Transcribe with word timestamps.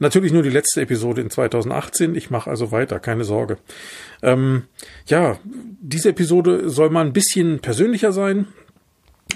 Natürlich 0.00 0.32
nur 0.32 0.42
die 0.42 0.50
letzte 0.50 0.80
Episode 0.80 1.20
in 1.20 1.30
2018. 1.30 2.14
Ich 2.14 2.30
mache 2.30 2.48
also 2.48 2.72
weiter, 2.72 2.98
keine 2.98 3.24
Sorge. 3.24 3.58
Ähm, 4.22 4.64
ja, 5.06 5.38
diese 5.44 6.08
Episode 6.08 6.70
soll 6.70 6.88
mal 6.88 7.04
ein 7.04 7.12
bisschen 7.12 7.60
persönlicher 7.60 8.10
sein. 8.10 8.48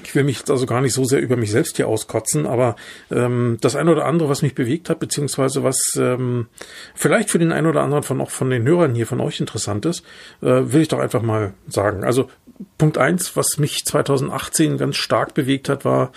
Ich 0.02 0.15
will 0.15 0.24
mich 0.24 0.38
jetzt 0.38 0.51
also 0.51 0.65
gar 0.66 0.80
nicht 0.80 0.95
so 0.95 1.05
sehr 1.05 1.21
über 1.21 1.37
mich 1.37 1.51
selbst 1.51 1.77
hier 1.77 1.87
auskotzen, 1.87 2.47
aber 2.47 2.77
ähm, 3.11 3.59
das 3.61 3.77
eine 3.77 3.93
oder 3.93 4.07
andere, 4.07 4.29
was 4.30 4.43
mich 4.43 4.55
bewegt 4.55 4.88
hat, 4.88 4.98
beziehungsweise 4.98 5.62
was 5.62 5.79
ähm, 5.97 6.48
vielleicht 6.95 7.30
für 7.30 7.38
den 7.38 7.52
einen 7.52 7.66
oder 7.66 7.83
anderen 7.83 8.02
von 8.02 8.21
auch 8.21 8.30
von 8.30 8.51
den 8.51 8.66
Hörern 8.66 8.95
hier 8.95 9.07
von 9.07 9.21
euch 9.21 9.41
interessant 9.41 9.85
ist, 9.87 10.05
äh, 10.41 10.46
will 10.46 10.80
ich 10.80 10.88
doch 10.88 10.99
einfach 10.99 11.23
mal 11.23 11.52
sagen. 11.69 12.05
Also 12.05 12.30
Punkt 12.79 12.99
eins, 12.99 13.37
was 13.37 13.59
mich 13.59 13.85
2018 13.85 14.79
ganz 14.79 14.96
stark 14.96 15.35
bewegt 15.35 15.69
hat, 15.69 15.85
war 15.85 16.10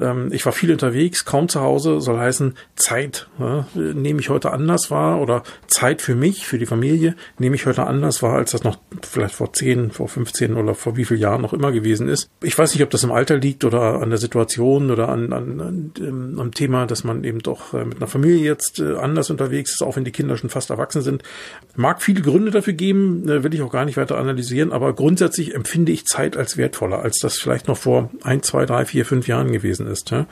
ähm, 0.00 0.30
ich 0.32 0.44
war 0.44 0.52
viel 0.52 0.72
unterwegs, 0.72 1.24
kaum 1.24 1.48
zu 1.48 1.60
Hause, 1.60 2.00
soll 2.00 2.18
heißen 2.18 2.54
Zeit 2.74 3.28
ja, 3.38 3.66
nehme 3.74 4.20
ich 4.20 4.28
heute 4.28 4.52
anders 4.52 4.90
wahr 4.90 5.20
oder 5.20 5.42
Zeit 5.66 6.02
für 6.02 6.14
mich, 6.14 6.46
für 6.46 6.58
die 6.58 6.66
Familie 6.66 7.14
nehme 7.38 7.56
ich 7.56 7.66
heute 7.66 7.86
anders 7.86 8.22
wahr, 8.22 8.34
als 8.34 8.52
das 8.52 8.64
noch 8.64 8.78
vielleicht 9.02 9.34
vor 9.34 9.52
10, 9.52 9.90
vor 9.90 10.08
15 10.08 10.54
oder 10.54 10.74
vor 10.74 10.96
wie 10.96 11.04
vielen 11.04 11.20
Jahren 11.20 11.42
noch 11.42 11.52
immer 11.52 11.72
gewesen 11.72 12.08
ist. 12.08 12.30
Ich 12.42 12.56
weiß 12.56 12.74
nicht, 12.74 12.82
ob 12.82 12.90
das 12.90 13.04
im 13.04 13.12
Alter 13.12 13.38
liegt 13.38 13.64
oder 13.64 14.00
an 14.00 14.10
der 14.10 14.18
Situation 14.18 14.90
oder 14.90 15.08
an, 15.08 15.32
an, 15.32 15.60
an 15.60 15.92
ähm, 15.98 16.38
am 16.38 16.52
Thema, 16.52 16.86
dass 16.86 17.04
man 17.04 17.24
eben 17.24 17.40
doch 17.40 17.74
äh, 17.74 17.84
mit 17.84 17.98
einer 17.98 18.06
Familie 18.06 18.44
jetzt 18.44 18.80
äh, 18.80 18.96
anders 18.96 19.30
unterwegs 19.30 19.72
ist, 19.72 19.82
auch 19.82 19.96
wenn 19.96 20.04
die 20.04 20.12
Kinder 20.12 20.36
schon 20.36 20.50
fast 20.50 20.70
erwachsen 20.70 21.02
sind. 21.02 21.22
Mag 21.74 22.02
viele 22.02 22.22
Gründe 22.22 22.50
dafür 22.50 22.74
geben, 22.74 23.28
äh, 23.28 23.42
will 23.42 23.54
ich 23.54 23.62
auch 23.62 23.72
gar 23.72 23.84
nicht 23.84 23.96
weiter 23.96 24.18
analysieren, 24.18 24.72
aber 24.72 24.92
grundsätzlich 24.94 25.54
empfinde 25.54 25.92
ich 25.92 26.04
Zeit 26.04 26.36
als 26.36 26.56
wertvoller, 26.56 27.00
als 27.00 27.18
das 27.18 27.38
vielleicht 27.38 27.68
noch 27.68 27.78
vor 27.78 28.10
ein, 28.22 28.42
zwei, 28.42 28.66
drei, 28.66 28.84
vier, 28.84 29.04
fünf 29.04 29.28
Jahren 29.28 29.52
gewesen 29.52 29.85
gewesen 29.86 29.92
ist. 29.92 30.10
Ja. 30.10 30.26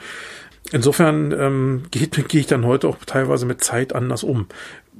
Insofern 0.71 1.31
ähm, 1.31 1.83
gehe 1.91 2.07
geh 2.27 2.39
ich 2.39 2.47
dann 2.47 2.65
heute 2.65 2.87
auch 2.87 2.97
teilweise 3.05 3.45
mit 3.45 3.63
Zeit 3.63 3.93
anders 3.93 4.23
um. 4.23 4.47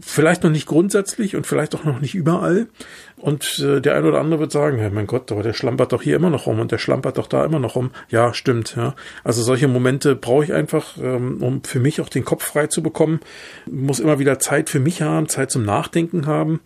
Vielleicht 0.02 0.44
noch 0.44 0.52
nicht 0.52 0.66
grundsätzlich 0.66 1.38
und 1.38 1.48
vielleicht 1.48 1.74
auch 1.74 1.86
noch 1.86 2.02
nicht 2.02 2.16
überall. 2.16 2.68
Und 3.16 3.60
äh, 3.60 3.80
der 3.80 3.96
eine 3.96 4.10
oder 4.10 4.20
andere 4.20 4.42
wird 4.42 4.52
sagen, 4.52 4.78
ja, 4.78 4.90
mein 4.90 5.08
Gott, 5.08 5.32
aber 5.32 5.42
der 5.42 5.54
schlampert 5.54 5.94
doch 5.94 6.02
hier 6.02 6.18
immer 6.18 6.30
noch 6.30 6.48
rum 6.48 6.60
und 6.60 6.74
der 6.74 6.80
schlampert 6.80 7.18
doch 7.18 7.28
da 7.28 7.46
immer 7.46 7.60
noch 7.60 7.76
rum. 7.76 7.92
Ja, 8.10 8.34
stimmt. 8.34 8.76
Ja. 8.76 8.94
Also 9.24 9.42
solche 9.42 9.70
Momente 9.70 10.16
brauche 10.16 10.44
ich 10.44 10.54
einfach, 10.54 10.98
ähm, 11.02 11.42
um 11.42 11.64
für 11.64 11.80
mich 11.80 12.02
auch 12.02 12.10
den 12.10 12.26
Kopf 12.26 12.44
frei 12.44 12.68
zu 12.68 12.84
bekommen. 12.84 13.22
Muss 13.68 14.02
immer 14.02 14.20
wieder 14.20 14.38
Zeit 14.38 14.70
für 14.70 14.82
mich 14.82 15.02
haben, 15.02 15.30
Zeit 15.30 15.50
zum 15.50 15.64
Nachdenken 15.64 16.26
haben 16.26 16.60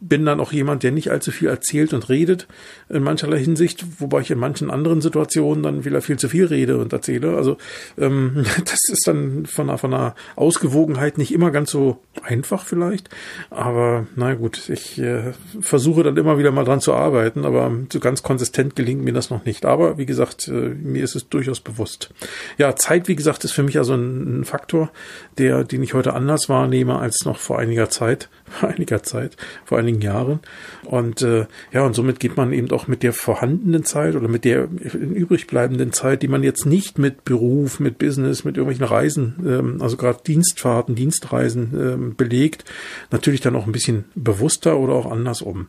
bin 0.00 0.24
dann 0.24 0.40
auch 0.40 0.52
jemand, 0.52 0.82
der 0.82 0.92
nicht 0.92 1.10
allzu 1.10 1.30
viel 1.30 1.48
erzählt 1.48 1.92
und 1.92 2.08
redet 2.08 2.46
in 2.88 3.02
mancherlei 3.02 3.40
Hinsicht, 3.40 3.84
wobei 3.98 4.20
ich 4.20 4.30
in 4.30 4.38
manchen 4.38 4.70
anderen 4.70 5.00
Situationen 5.00 5.62
dann 5.62 5.84
wieder 5.84 6.00
viel 6.00 6.18
zu 6.18 6.28
viel 6.28 6.46
rede 6.46 6.78
und 6.78 6.92
erzähle. 6.92 7.36
Also 7.36 7.56
ähm, 7.98 8.44
das 8.64 8.88
ist 8.88 9.06
dann 9.06 9.46
von 9.46 9.68
einer, 9.68 9.78
von 9.78 9.92
einer 9.92 10.14
Ausgewogenheit 10.36 11.18
nicht 11.18 11.32
immer 11.32 11.50
ganz 11.50 11.70
so 11.70 11.98
einfach 12.22 12.64
vielleicht. 12.64 13.08
Aber 13.50 14.06
na 14.14 14.34
gut, 14.34 14.68
ich 14.68 14.98
äh, 14.98 15.32
versuche 15.60 16.04
dann 16.04 16.16
immer 16.16 16.38
wieder 16.38 16.52
mal 16.52 16.64
dran 16.64 16.80
zu 16.80 16.94
arbeiten, 16.94 17.44
aber 17.44 17.72
so 17.92 17.98
ganz 17.98 18.22
konsistent 18.22 18.76
gelingt 18.76 19.02
mir 19.02 19.12
das 19.12 19.30
noch 19.30 19.44
nicht. 19.44 19.64
Aber 19.64 19.98
wie 19.98 20.06
gesagt, 20.06 20.46
äh, 20.46 20.52
mir 20.52 21.02
ist 21.02 21.16
es 21.16 21.28
durchaus 21.28 21.60
bewusst. 21.60 22.10
Ja, 22.56 22.76
Zeit, 22.76 23.08
wie 23.08 23.16
gesagt, 23.16 23.44
ist 23.44 23.52
für 23.52 23.64
mich 23.64 23.78
also 23.78 23.94
ein, 23.94 24.40
ein 24.40 24.44
Faktor, 24.44 24.90
der, 25.38 25.64
den 25.64 25.82
ich 25.82 25.94
heute 25.94 26.14
anders 26.14 26.48
wahrnehme 26.48 26.98
als 26.98 27.24
noch 27.24 27.38
vor 27.38 27.58
einiger 27.58 27.90
Zeit, 27.90 28.28
vor 28.44 28.68
einiger 28.68 29.02
Zeit, 29.02 29.36
vor 29.64 29.78
einigen 29.78 30.00
Jahren. 30.00 30.38
Und 30.84 31.22
äh, 31.22 31.46
ja, 31.72 31.84
und 31.84 31.94
somit 31.94 32.20
geht 32.20 32.36
man 32.36 32.52
eben 32.52 32.70
auch 32.75 32.75
mit 32.86 33.02
der 33.02 33.12
vorhandenen 33.12 33.84
Zeit 33.84 34.14
oder 34.14 34.28
mit 34.28 34.44
der 34.44 34.68
übrig 34.94 35.46
bleibenden 35.46 35.92
Zeit, 35.92 36.22
die 36.22 36.28
man 36.28 36.42
jetzt 36.42 36.66
nicht 36.66 36.98
mit 36.98 37.24
Beruf, 37.24 37.80
mit 37.80 37.98
Business, 37.98 38.44
mit 38.44 38.56
irgendwelchen 38.56 38.86
Reisen, 38.86 39.34
ähm, 39.46 39.82
also 39.82 39.96
gerade 39.96 40.20
Dienstfahrten, 40.26 40.94
Dienstreisen 40.94 41.72
ähm, 41.74 42.16
belegt, 42.16 42.64
natürlich 43.10 43.40
dann 43.40 43.56
auch 43.56 43.66
ein 43.66 43.72
bisschen 43.72 44.04
bewusster 44.14 44.78
oder 44.78 44.94
auch 44.94 45.10
anders 45.10 45.42
um. 45.42 45.68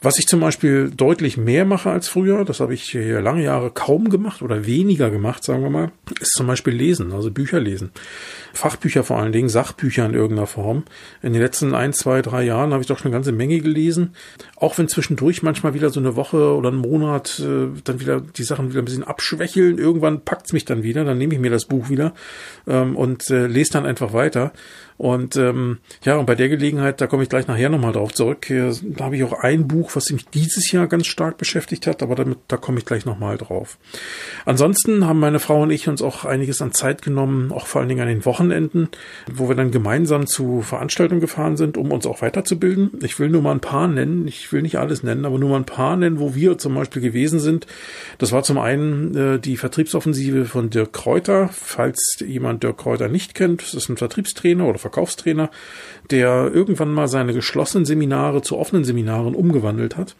Was 0.00 0.18
ich 0.18 0.26
zum 0.28 0.40
Beispiel 0.40 0.90
deutlich 0.90 1.36
mehr 1.36 1.64
mache 1.64 1.90
als 1.90 2.08
früher, 2.08 2.44
das 2.44 2.60
habe 2.60 2.74
ich 2.74 2.94
lange 2.94 3.42
Jahre 3.42 3.70
kaum 3.70 4.10
gemacht 4.10 4.42
oder 4.42 4.64
weniger 4.64 5.10
gemacht, 5.10 5.42
sagen 5.42 5.62
wir 5.62 5.70
mal, 5.70 5.90
ist 6.20 6.34
zum 6.34 6.46
Beispiel 6.46 6.72
Lesen, 6.74 7.12
also 7.12 7.30
Bücher 7.30 7.58
lesen. 7.58 7.90
Fachbücher 8.52 9.04
vor 9.04 9.18
allen 9.18 9.32
Dingen, 9.32 9.48
Sachbücher 9.48 10.06
in 10.06 10.14
irgendeiner 10.14 10.46
Form. 10.46 10.84
In 11.22 11.32
den 11.32 11.42
letzten 11.42 11.74
ein, 11.74 11.92
zwei, 11.92 12.22
drei 12.22 12.44
Jahren 12.44 12.72
habe 12.72 12.82
ich 12.82 12.86
doch 12.86 12.98
schon 12.98 13.06
eine 13.06 13.16
ganze 13.16 13.32
Menge 13.32 13.60
gelesen. 13.60 14.14
Auch 14.56 14.78
wenn 14.78 14.88
zwischendurch 14.88 15.42
manchmal 15.42 15.74
wieder 15.74 15.90
so 15.90 16.00
eine 16.00 16.16
Woche 16.16 16.54
oder 16.54 16.68
einen 16.68 16.78
Monat 16.78 17.40
äh, 17.40 17.68
dann 17.84 18.00
wieder 18.00 18.20
die 18.20 18.42
Sachen 18.42 18.70
wieder 18.70 18.82
ein 18.82 18.84
bisschen 18.84 19.04
abschwächeln. 19.04 19.78
Irgendwann 19.78 20.24
packt's 20.24 20.52
mich 20.52 20.64
dann 20.64 20.82
wieder, 20.82 21.04
dann 21.04 21.18
nehme 21.18 21.34
ich 21.34 21.40
mir 21.40 21.50
das 21.50 21.66
Buch 21.66 21.88
wieder 21.88 22.14
ähm, 22.66 22.96
und 22.96 23.30
äh, 23.30 23.46
lese 23.46 23.72
dann 23.72 23.86
einfach 23.86 24.12
weiter. 24.12 24.52
Und 24.98 25.36
ähm, 25.36 25.78
ja, 26.02 26.16
und 26.16 26.26
bei 26.26 26.34
der 26.34 26.48
Gelegenheit, 26.48 27.00
da 27.00 27.06
komme 27.06 27.22
ich 27.22 27.28
gleich 27.28 27.46
nachher 27.46 27.68
nochmal 27.68 27.92
drauf 27.92 28.12
zurück, 28.12 28.50
äh, 28.50 28.72
da 28.82 29.04
habe 29.04 29.16
ich 29.16 29.22
auch 29.22 29.32
ein 29.32 29.68
Buch, 29.68 29.87
was 29.94 30.10
mich 30.10 30.26
dieses 30.26 30.70
Jahr 30.72 30.86
ganz 30.86 31.06
stark 31.06 31.38
beschäftigt 31.38 31.86
hat, 31.86 32.02
aber 32.02 32.14
damit, 32.14 32.38
da 32.48 32.56
komme 32.56 32.78
ich 32.78 32.84
gleich 32.84 33.04
nochmal 33.04 33.38
drauf. 33.38 33.78
Ansonsten 34.44 35.06
haben 35.06 35.20
meine 35.20 35.40
Frau 35.40 35.62
und 35.62 35.70
ich 35.70 35.88
uns 35.88 36.02
auch 36.02 36.24
einiges 36.24 36.62
an 36.62 36.72
Zeit 36.72 37.02
genommen, 37.02 37.52
auch 37.52 37.66
vor 37.66 37.80
allen 37.80 37.88
Dingen 37.88 38.00
an 38.00 38.08
den 38.08 38.24
Wochenenden, 38.24 38.88
wo 39.30 39.48
wir 39.48 39.56
dann 39.56 39.70
gemeinsam 39.70 40.26
zu 40.26 40.62
Veranstaltungen 40.62 41.20
gefahren 41.20 41.56
sind, 41.56 41.76
um 41.76 41.92
uns 41.92 42.06
auch 42.06 42.22
weiterzubilden. 42.22 42.98
Ich 43.02 43.18
will 43.18 43.28
nur 43.28 43.42
mal 43.42 43.52
ein 43.52 43.60
paar 43.60 43.88
nennen, 43.88 44.26
ich 44.26 44.52
will 44.52 44.62
nicht 44.62 44.78
alles 44.78 45.02
nennen, 45.02 45.24
aber 45.24 45.38
nur 45.38 45.50
mal 45.50 45.56
ein 45.56 45.66
paar 45.66 45.96
nennen, 45.96 46.18
wo 46.18 46.34
wir 46.34 46.58
zum 46.58 46.74
Beispiel 46.74 47.02
gewesen 47.02 47.40
sind. 47.40 47.66
Das 48.18 48.32
war 48.32 48.42
zum 48.42 48.58
einen 48.58 49.16
äh, 49.16 49.38
die 49.38 49.56
Vertriebsoffensive 49.56 50.46
von 50.46 50.70
Dirk 50.70 50.92
Kräuter. 50.92 51.48
Falls 51.52 52.18
jemand 52.24 52.62
Dirk 52.62 52.78
Kräuter 52.78 53.08
nicht 53.08 53.34
kennt, 53.34 53.62
das 53.62 53.74
ist 53.74 53.88
ein 53.88 53.96
Vertriebstrainer 53.96 54.66
oder 54.66 54.78
Verkaufstrainer, 54.78 55.50
der 56.10 56.50
irgendwann 56.52 56.92
mal 56.92 57.08
seine 57.08 57.34
geschlossenen 57.34 57.84
Seminare 57.84 58.42
zu 58.42 58.56
offenen 58.56 58.84
Seminaren 58.84 59.34
umgewandelt 59.34 59.96
hat 59.96 60.16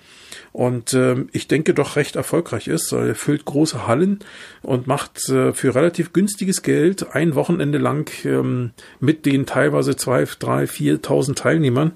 und 0.53 0.93
äh, 0.95 1.17
ich 1.33 1.49
denke 1.49 1.75
doch 1.75 1.97
recht 1.97 2.17
erfolgreich 2.17 2.69
ist. 2.69 2.93
Er 2.93 3.15
füllt 3.15 3.45
große 3.45 3.87
Hallen 3.87 4.21
und 4.63 4.87
macht 4.87 5.29
äh, 5.29 5.53
für 5.53 5.75
relativ 5.75 6.13
günstiges 6.13 6.63
Geld 6.63 7.15
ein 7.15 7.35
Wochenende 7.35 7.79
lang 7.79 8.11
ähm, 8.25 8.73
mit 9.01 9.27
den 9.27 9.47
teilweise 9.47 9.97
zwei, 9.97 10.25
drei, 10.39 10.67
viertausend 10.67 11.39
Teilnehmern 11.39 11.93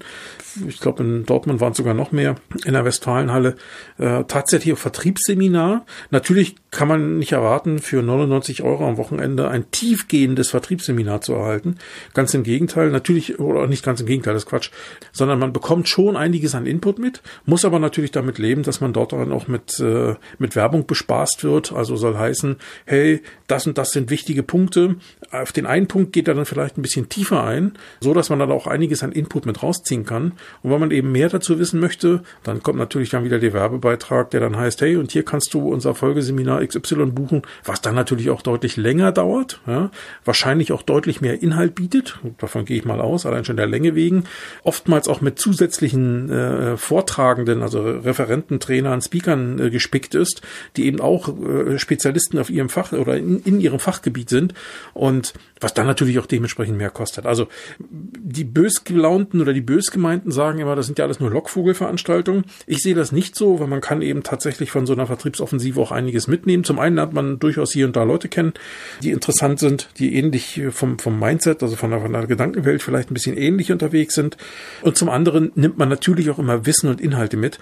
ich 0.67 0.79
glaube 0.79 1.03
in 1.03 1.25
Dortmund 1.25 1.61
waren 1.61 1.71
es 1.71 1.77
sogar 1.77 1.93
noch 1.93 2.11
mehr, 2.11 2.35
in 2.65 2.73
der 2.73 2.85
Westfalenhalle, 2.85 3.55
äh, 3.97 4.23
tatsächlich 4.25 4.73
auf 4.73 4.79
Vertriebsseminar. 4.79 5.85
Natürlich 6.11 6.55
kann 6.71 6.87
man 6.87 7.17
nicht 7.17 7.31
erwarten, 7.31 7.79
für 7.79 8.01
99 8.01 8.63
Euro 8.63 8.87
am 8.87 8.97
Wochenende 8.97 9.49
ein 9.49 9.69
tiefgehendes 9.71 10.49
Vertriebsseminar 10.49 11.21
zu 11.21 11.33
erhalten. 11.33 11.77
Ganz 12.13 12.33
im 12.33 12.43
Gegenteil, 12.43 12.89
natürlich, 12.89 13.39
oder 13.39 13.67
nicht 13.67 13.83
ganz 13.83 14.01
im 14.01 14.07
Gegenteil, 14.07 14.33
das 14.33 14.43
ist 14.43 14.49
Quatsch, 14.49 14.71
sondern 15.11 15.39
man 15.39 15.53
bekommt 15.53 15.87
schon 15.89 16.15
einiges 16.15 16.55
an 16.55 16.65
Input 16.65 16.99
mit, 16.99 17.21
muss 17.45 17.65
aber 17.65 17.79
natürlich 17.79 18.11
damit 18.11 18.37
leben, 18.43 18.63
dass 18.63 18.81
man 18.81 18.93
dort 18.93 19.13
dann 19.13 19.31
auch 19.31 19.47
mit, 19.47 19.79
äh, 19.79 20.15
mit 20.37 20.55
Werbung 20.55 20.85
bespaßt 20.85 21.43
wird. 21.43 21.71
Also 21.71 21.95
soll 21.95 22.17
heißen, 22.17 22.57
hey, 22.85 23.21
das 23.47 23.65
und 23.65 23.77
das 23.77 23.91
sind 23.91 24.09
wichtige 24.09 24.43
Punkte. 24.43 24.97
Auf 25.31 25.51
den 25.51 25.65
einen 25.65 25.87
Punkt 25.87 26.13
geht 26.13 26.27
er 26.27 26.35
dann 26.35 26.45
vielleicht 26.45 26.77
ein 26.77 26.83
bisschen 26.83 27.09
tiefer 27.09 27.43
ein, 27.43 27.73
so 28.01 28.13
dass 28.13 28.29
man 28.29 28.39
dann 28.39 28.51
auch 28.51 28.67
einiges 28.67 29.01
an 29.03 29.11
Input 29.11 29.45
mit 29.45 29.63
rausziehen 29.63 30.05
kann. 30.05 30.33
Und 30.61 30.71
wenn 30.71 30.79
man 30.79 30.91
eben 30.91 31.11
mehr 31.11 31.29
dazu 31.29 31.57
wissen 31.57 31.79
möchte, 31.79 32.21
dann 32.43 32.61
kommt 32.61 32.77
natürlich 32.77 33.09
dann 33.09 33.23
wieder 33.23 33.39
der 33.39 33.53
Werbebeitrag, 33.53 34.29
der 34.31 34.41
dann 34.41 34.57
heißt, 34.57 34.81
hey, 34.81 34.97
und 34.97 35.11
hier 35.11 35.23
kannst 35.23 35.53
du 35.53 35.69
unser 35.69 35.95
Folgeseminar 35.95 36.65
XY 36.65 37.07
buchen, 37.07 37.41
was 37.63 37.81
dann 37.81 37.95
natürlich 37.95 38.29
auch 38.29 38.41
deutlich 38.41 38.77
länger 38.77 39.11
dauert, 39.11 39.61
ja, 39.65 39.89
wahrscheinlich 40.25 40.71
auch 40.71 40.81
deutlich 40.81 41.21
mehr 41.21 41.41
Inhalt 41.41 41.75
bietet, 41.75 42.19
davon 42.39 42.65
gehe 42.65 42.77
ich 42.77 42.85
mal 42.85 43.01
aus, 43.01 43.25
allein 43.25 43.45
schon 43.45 43.57
der 43.57 43.67
Länge 43.67 43.95
wegen, 43.95 44.25
oftmals 44.63 45.07
auch 45.07 45.21
mit 45.21 45.39
zusätzlichen 45.39 46.29
äh, 46.29 46.77
Vortragenden, 46.77 47.61
also 47.61 47.81
Referenten, 47.81 48.32
Trainern, 48.59 49.01
Speakern 49.01 49.59
äh, 49.59 49.69
gespickt 49.69 50.15
ist, 50.15 50.41
die 50.77 50.85
eben 50.85 50.99
auch 50.99 51.29
äh, 51.29 51.77
Spezialisten 51.77 52.37
auf 52.39 52.49
ihrem 52.49 52.69
Fach 52.69 52.91
oder 52.93 53.17
in, 53.17 53.39
in 53.43 53.59
ihrem 53.59 53.79
Fachgebiet 53.79 54.29
sind 54.29 54.53
und 54.93 55.33
was 55.59 55.73
dann 55.73 55.87
natürlich 55.87 56.19
auch 56.19 56.25
dementsprechend 56.25 56.77
mehr 56.77 56.89
kostet. 56.89 57.25
Also 57.25 57.47
die 57.79 58.43
bösgelaunten 58.43 59.41
oder 59.41 59.53
die 59.53 59.61
bösgemeinten 59.61 60.31
sagen 60.31 60.59
immer, 60.59 60.75
das 60.75 60.85
sind 60.85 60.99
ja 60.99 61.05
alles 61.05 61.19
nur 61.19 61.31
Lockvogelveranstaltungen. 61.31 62.43
Ich 62.67 62.79
sehe 62.79 62.95
das 62.95 63.11
nicht 63.11 63.35
so, 63.35 63.59
weil 63.59 63.67
man 63.67 63.81
kann 63.81 64.01
eben 64.01 64.23
tatsächlich 64.23 64.71
von 64.71 64.85
so 64.85 64.93
einer 64.93 65.07
Vertriebsoffensive 65.07 65.79
auch 65.79 65.91
einiges 65.91 66.27
mitnehmen. 66.27 66.63
Zum 66.63 66.79
einen 66.79 66.97
lernt 66.97 67.13
man 67.13 67.39
durchaus 67.39 67.71
hier 67.71 67.85
und 67.85 67.95
da 67.95 68.03
Leute 68.03 68.27
kennen, 68.27 68.53
die 69.01 69.11
interessant 69.11 69.59
sind, 69.59 69.89
die 69.97 70.15
ähnlich 70.15 70.61
vom, 70.71 70.99
vom 70.99 71.19
Mindset, 71.19 71.63
also 71.63 71.75
von 71.75 71.91
der, 71.91 72.01
von 72.01 72.11
der 72.11 72.27
Gedankenwelt 72.27 72.83
vielleicht 72.83 73.09
ein 73.09 73.13
bisschen 73.13 73.37
ähnlich 73.37 73.71
unterwegs 73.71 74.15
sind. 74.15 74.37
Und 74.81 74.97
zum 74.97 75.09
anderen 75.09 75.51
nimmt 75.55 75.77
man 75.77 75.89
natürlich 75.89 76.29
auch 76.29 76.39
immer 76.39 76.65
Wissen 76.65 76.89
und 76.89 76.99
Inhalte 76.99 77.37
mit, 77.37 77.59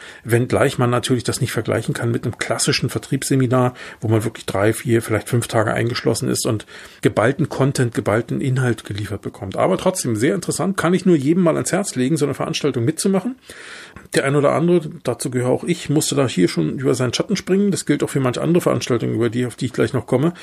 wenngleich 0.61 0.77
man 0.77 0.91
natürlich 0.91 1.23
das 1.23 1.41
nicht 1.41 1.51
vergleichen 1.51 1.95
kann 1.95 2.11
mit 2.11 2.23
einem 2.23 2.37
klassischen 2.37 2.89
Vertriebsseminar, 2.89 3.73
wo 3.99 4.07
man 4.07 4.23
wirklich 4.23 4.45
drei, 4.45 4.73
vier, 4.73 5.01
vielleicht 5.01 5.27
fünf 5.27 5.47
Tage 5.47 5.73
eingeschlossen 5.73 6.29
ist 6.29 6.45
und 6.45 6.67
geballten 7.01 7.49
Content, 7.49 7.95
geballten 7.95 8.41
Inhalt 8.41 8.85
geliefert 8.85 9.23
bekommt. 9.23 9.55
Aber 9.55 9.77
trotzdem 9.77 10.15
sehr 10.15 10.35
interessant, 10.35 10.77
kann 10.77 10.93
ich 10.93 11.03
nur 11.05 11.15
jedem 11.15 11.41
mal 11.41 11.55
ans 11.55 11.71
Herz 11.71 11.95
legen, 11.95 12.15
so 12.15 12.25
eine 12.25 12.35
Veranstaltung 12.35 12.85
mitzumachen. 12.85 13.37
Der 14.13 14.25
ein 14.25 14.35
oder 14.35 14.51
andere, 14.51 14.81
dazu 15.03 15.31
gehöre 15.31 15.49
auch 15.49 15.63
ich, 15.63 15.89
musste 15.89 16.13
da 16.13 16.27
hier 16.27 16.47
schon 16.47 16.77
über 16.77 16.93
seinen 16.93 17.13
Schatten 17.13 17.35
springen. 17.35 17.71
Das 17.71 17.87
gilt 17.87 18.03
auch 18.03 18.09
für 18.09 18.19
manche 18.19 18.41
andere 18.41 18.61
Veranstaltungen, 18.61 19.15
über 19.15 19.31
die, 19.31 19.47
auf 19.47 19.55
die 19.55 19.65
ich 19.65 19.73
gleich 19.73 19.93
noch 19.93 20.05
komme. 20.05 20.33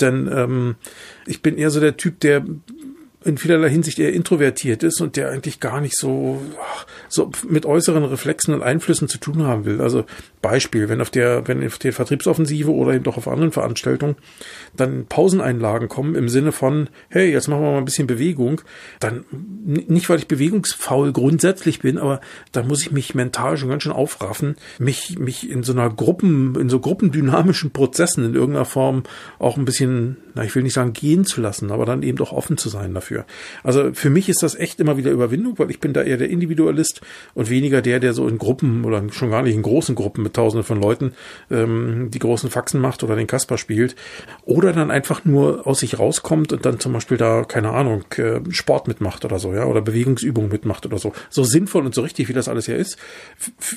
Denn 0.00 0.28
ähm, 0.30 0.74
ich 1.26 1.40
bin 1.40 1.56
eher 1.56 1.70
so 1.70 1.80
der 1.80 1.96
Typ, 1.96 2.20
der 2.20 2.44
in 3.24 3.38
vielerlei 3.38 3.70
Hinsicht 3.70 3.98
eher 3.98 4.12
introvertiert 4.12 4.82
ist 4.82 5.00
und 5.00 5.16
der 5.16 5.30
eigentlich 5.30 5.60
gar 5.60 5.80
nicht 5.80 5.96
so, 5.96 6.42
so 7.08 7.30
mit 7.48 7.66
äußeren 7.66 8.04
Reflexen 8.04 8.54
und 8.54 8.62
Einflüssen 8.62 9.08
zu 9.08 9.18
tun 9.18 9.44
haben 9.44 9.64
will. 9.64 9.80
Also 9.80 10.04
Beispiel, 10.40 10.88
wenn 10.88 11.00
auf 11.00 11.10
der, 11.10 11.46
wenn 11.46 11.64
auf 11.64 11.78
der 11.78 11.92
Vertriebsoffensive 11.92 12.72
oder 12.72 12.94
eben 12.94 13.04
doch 13.04 13.16
auf 13.16 13.28
anderen 13.28 13.52
Veranstaltungen 13.52 14.16
dann 14.76 15.06
Pauseneinlagen 15.06 15.88
kommen 15.88 16.14
im 16.14 16.28
Sinne 16.28 16.52
von, 16.52 16.88
hey, 17.08 17.30
jetzt 17.30 17.48
machen 17.48 17.62
wir 17.62 17.72
mal 17.72 17.78
ein 17.78 17.84
bisschen 17.84 18.06
Bewegung, 18.06 18.62
dann 19.00 19.24
nicht, 19.64 20.08
weil 20.08 20.18
ich 20.18 20.28
bewegungsfaul 20.28 21.12
grundsätzlich 21.12 21.80
bin, 21.80 21.98
aber 21.98 22.20
da 22.52 22.62
muss 22.62 22.82
ich 22.82 22.92
mich 22.92 23.14
mental 23.14 23.56
schon 23.56 23.68
ganz 23.68 23.82
schön 23.82 23.92
aufraffen, 23.92 24.56
mich, 24.78 25.18
mich 25.18 25.50
in 25.50 25.62
so 25.62 25.72
einer 25.72 25.90
Gruppen, 25.90 26.54
in 26.56 26.68
so 26.68 26.80
gruppendynamischen 26.80 27.70
Prozessen 27.70 28.24
in 28.24 28.34
irgendeiner 28.34 28.64
Form 28.64 29.04
auch 29.38 29.56
ein 29.56 29.64
bisschen, 29.64 30.16
na, 30.34 30.44
ich 30.44 30.54
will 30.54 30.62
nicht 30.62 30.74
sagen 30.74 30.92
gehen 30.92 31.24
zu 31.24 31.40
lassen, 31.40 31.70
aber 31.70 31.84
dann 31.84 32.02
eben 32.02 32.18
doch 32.18 32.32
offen 32.32 32.56
zu 32.56 32.68
sein 32.68 32.94
dafür. 32.94 33.11
Also 33.62 33.92
für 33.92 34.10
mich 34.10 34.28
ist 34.28 34.42
das 34.42 34.54
echt 34.54 34.80
immer 34.80 34.96
wieder 34.96 35.10
Überwindung, 35.10 35.58
weil 35.58 35.70
ich 35.70 35.80
bin 35.80 35.92
da 35.92 36.02
eher 36.02 36.16
der 36.16 36.30
Individualist 36.30 37.00
und 37.34 37.50
weniger 37.50 37.82
der, 37.82 38.00
der 38.00 38.12
so 38.12 38.26
in 38.28 38.38
Gruppen 38.38 38.84
oder 38.84 39.02
schon 39.10 39.30
gar 39.30 39.42
nicht 39.42 39.54
in 39.54 39.62
großen 39.62 39.94
Gruppen 39.94 40.22
mit 40.22 40.34
Tausenden 40.34 40.64
von 40.64 40.80
Leuten 40.80 41.12
ähm, 41.50 42.10
die 42.10 42.18
großen 42.18 42.50
Faxen 42.50 42.80
macht 42.80 43.02
oder 43.02 43.16
den 43.16 43.26
Kasper 43.26 43.58
spielt. 43.58 43.96
Oder 44.44 44.72
dann 44.72 44.90
einfach 44.90 45.24
nur 45.24 45.66
aus 45.66 45.80
sich 45.80 45.98
rauskommt 45.98 46.52
und 46.52 46.64
dann 46.64 46.80
zum 46.80 46.92
Beispiel 46.92 47.16
da, 47.16 47.44
keine 47.44 47.70
Ahnung, 47.70 48.04
äh, 48.16 48.40
Sport 48.50 48.88
mitmacht 48.88 49.24
oder 49.24 49.38
so, 49.38 49.52
ja, 49.52 49.64
oder 49.64 49.80
Bewegungsübungen 49.80 50.50
mitmacht 50.50 50.86
oder 50.86 50.98
so. 50.98 51.12
So 51.30 51.44
sinnvoll 51.44 51.84
und 51.84 51.94
so 51.94 52.02
richtig, 52.02 52.28
wie 52.28 52.32
das 52.32 52.48
alles 52.48 52.66
ja 52.66 52.76
ist. 52.76 52.98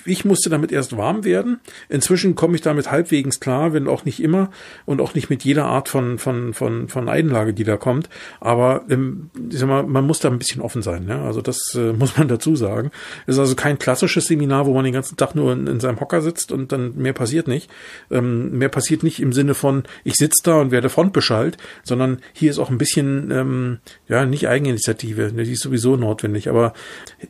Ich 0.05 0.25
musste 0.25 0.49
damit 0.49 0.71
erst 0.71 0.97
warm 0.97 1.23
werden. 1.23 1.59
Inzwischen 1.89 2.35
komme 2.35 2.55
ich 2.55 2.61
damit 2.61 2.91
halbwegs 2.91 3.39
klar, 3.39 3.73
wenn 3.73 3.87
auch 3.87 4.05
nicht 4.05 4.21
immer 4.21 4.49
und 4.85 5.01
auch 5.01 5.13
nicht 5.13 5.29
mit 5.29 5.43
jeder 5.43 5.65
Art 5.65 5.89
von, 5.89 6.17
von, 6.17 6.53
von, 6.53 6.87
von 6.87 7.09
Einlage, 7.09 7.53
die 7.53 7.63
da 7.63 7.77
kommt. 7.77 8.09
Aber 8.39 8.85
ähm, 8.89 9.24
ich 9.49 9.59
sag 9.59 9.67
mal, 9.67 9.83
man 9.83 10.05
muss 10.05 10.19
da 10.19 10.29
ein 10.29 10.37
bisschen 10.37 10.61
offen 10.61 10.81
sein. 10.81 11.07
Ja? 11.09 11.23
Also 11.23 11.41
das 11.41 11.57
äh, 11.75 11.93
muss 11.97 12.17
man 12.17 12.27
dazu 12.27 12.55
sagen. 12.55 12.91
Es 13.25 13.35
ist 13.35 13.39
also 13.39 13.55
kein 13.55 13.79
klassisches 13.79 14.27
Seminar, 14.27 14.65
wo 14.65 14.73
man 14.73 14.83
den 14.83 14.93
ganzen 14.93 15.17
Tag 15.17 15.35
nur 15.35 15.51
in, 15.53 15.67
in 15.67 15.79
seinem 15.79 15.99
Hocker 15.99 16.21
sitzt 16.21 16.35
sitzt 16.35 16.51
und 16.51 16.71
dann 16.71 16.95
mehr 16.95 17.13
passiert 17.13 17.47
nicht. 17.47 17.69
Ähm, 18.11 18.57
mehr 18.57 18.69
passiert 18.69 19.03
nicht 19.03 19.21
im 19.21 19.33
Sinne 19.33 19.53
von, 19.53 19.83
ich 20.03 20.15
sitze 20.15 20.41
da 20.43 20.55
und 20.55 20.71
werde 20.71 20.89
frontbeschallt, 20.89 21.57
sondern 21.83 22.19
hier 22.33 22.51
ist 22.51 22.59
auch 22.59 22.69
ein 22.69 22.77
bisschen, 22.77 23.31
ähm, 23.31 23.79
ja, 24.07 24.25
nicht 24.25 24.47
Eigeninitiative, 24.47 25.31
ne, 25.33 25.43
die 25.43 25.53
ist 25.53 25.63
sowieso 25.63 25.95
notwendig, 25.95 26.49
aber 26.49 26.73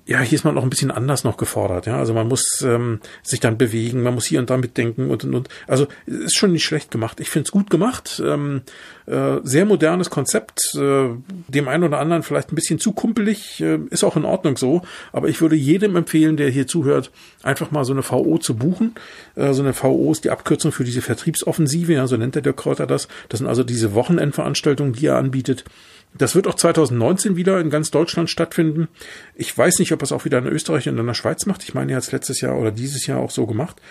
ja, 0.05 0.21
hier 0.21 0.37
ist 0.37 0.43
man 0.43 0.57
auch 0.57 0.63
ein 0.63 0.69
bisschen 0.69 0.91
anders 0.91 1.23
noch 1.23 1.37
gefordert. 1.37 1.85
Ja, 1.85 1.97
also 1.97 2.13
man 2.13 2.27
muss 2.27 2.61
ähm, 2.61 2.99
sich 3.23 3.39
dann 3.39 3.57
bewegen, 3.57 4.03
man 4.03 4.13
muss 4.15 4.25
hier 4.25 4.39
und 4.39 4.49
da 4.49 4.57
mitdenken 4.57 5.09
und 5.09 5.23
und 5.23 5.35
und. 5.35 5.49
Also 5.67 5.87
ist 6.05 6.37
schon 6.37 6.51
nicht 6.51 6.65
schlecht 6.65 6.91
gemacht. 6.91 7.19
Ich 7.19 7.29
finde 7.29 7.47
es 7.47 7.51
gut 7.51 7.69
gemacht. 7.69 8.21
Ähm, 8.23 8.61
äh, 9.05 9.39
sehr 9.43 9.65
modernes 9.65 10.09
Konzept, 10.09 10.73
äh, 10.75 11.09
dem 11.47 11.67
einen 11.67 11.83
oder 11.85 11.99
anderen 11.99 12.23
vielleicht 12.23 12.51
ein 12.51 12.55
bisschen 12.55 12.79
zu 12.79 12.91
kumpelig, 12.91 13.61
äh, 13.61 13.79
ist 13.89 14.03
auch 14.03 14.17
in 14.17 14.25
Ordnung 14.25 14.57
so, 14.57 14.81
aber 15.11 15.29
ich 15.29 15.41
würde 15.41 15.55
jedem 15.55 15.95
empfehlen, 15.95 16.37
der 16.37 16.49
hier 16.49 16.67
zuhört, 16.67 17.11
einfach 17.43 17.71
mal 17.71 17.85
so 17.85 17.93
eine 17.93 18.03
VO 18.03 18.37
zu 18.37 18.55
buchen. 18.55 18.95
Äh, 19.35 19.53
so 19.53 19.61
eine 19.61 19.73
VO 19.73 20.11
ist 20.11 20.23
die 20.23 20.31
Abkürzung 20.31 20.71
für 20.71 20.83
diese 20.83 21.01
Vertriebsoffensive, 21.01 21.93
ja, 21.93 22.07
so 22.07 22.17
nennt 22.17 22.35
der 22.35 22.41
Dirk 22.41 22.57
Kräuter 22.57 22.87
das. 22.87 23.07
Das 23.29 23.39
sind 23.39 23.47
also 23.47 23.63
diese 23.63 23.93
Wochenendveranstaltungen, 23.93 24.93
die 24.93 25.07
er 25.07 25.17
anbietet. 25.17 25.65
Das 26.13 26.35
wird 26.35 26.47
auch 26.47 26.55
2019 26.55 27.35
wieder 27.35 27.59
in 27.59 27.69
ganz 27.69 27.91
Deutschland 27.91 28.29
stattfinden. 28.29 28.87
Ich 29.35 29.57
weiß 29.57 29.79
nicht, 29.79 29.91
ob 29.91 30.01
es 30.01 30.13
auch 30.13 30.23
wieder 30.23 30.37
in 30.37 30.47
Österreich 30.47 30.87
und 30.87 30.97
in 30.97 31.05
der 31.05 31.13
Schweiz 31.13 31.45
macht. 31.45 31.63
Ich 31.63 31.73
meine, 31.73 31.91
er 31.91 31.97
hat 31.97 32.03
es 32.03 32.11
letztes 32.11 32.39
Jahr 32.39 32.57
oder 32.57 32.71
dieses 32.71 33.05
Jahr 33.05 33.19
auch 33.19 33.31
so 33.31 33.45
gemacht. 33.45 33.81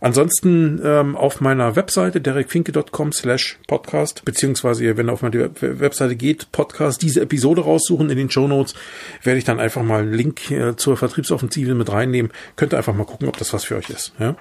Ansonsten 0.00 0.80
ähm, 0.82 1.14
auf 1.14 1.42
meiner 1.42 1.76
Webseite 1.76 2.22
derekfinke.com 2.22 3.12
slash 3.12 3.58
podcast, 3.66 4.24
beziehungsweise 4.24 4.96
wenn 4.96 5.08
ihr 5.08 5.12
auf 5.12 5.20
meine 5.20 5.50
Webseite 5.60 6.16
geht, 6.16 6.50
Podcast, 6.52 7.02
diese 7.02 7.20
Episode 7.20 7.60
raussuchen 7.60 8.08
in 8.08 8.16
den 8.16 8.30
Show 8.30 8.48
Notes, 8.48 8.74
werde 9.22 9.38
ich 9.38 9.44
dann 9.44 9.60
einfach 9.60 9.82
mal 9.82 10.00
einen 10.00 10.14
Link 10.14 10.50
äh, 10.50 10.74
zur 10.76 10.96
Vertriebsoffensive 10.96 11.74
mit 11.74 11.92
reinnehmen. 11.92 12.32
Könnt 12.56 12.72
ihr 12.72 12.78
einfach 12.78 12.94
mal 12.94 13.04
gucken, 13.04 13.28
ob 13.28 13.36
das 13.36 13.52
was 13.52 13.64
für 13.64 13.76
euch 13.76 13.90
ist. 13.90 14.14
Ja? 14.18 14.36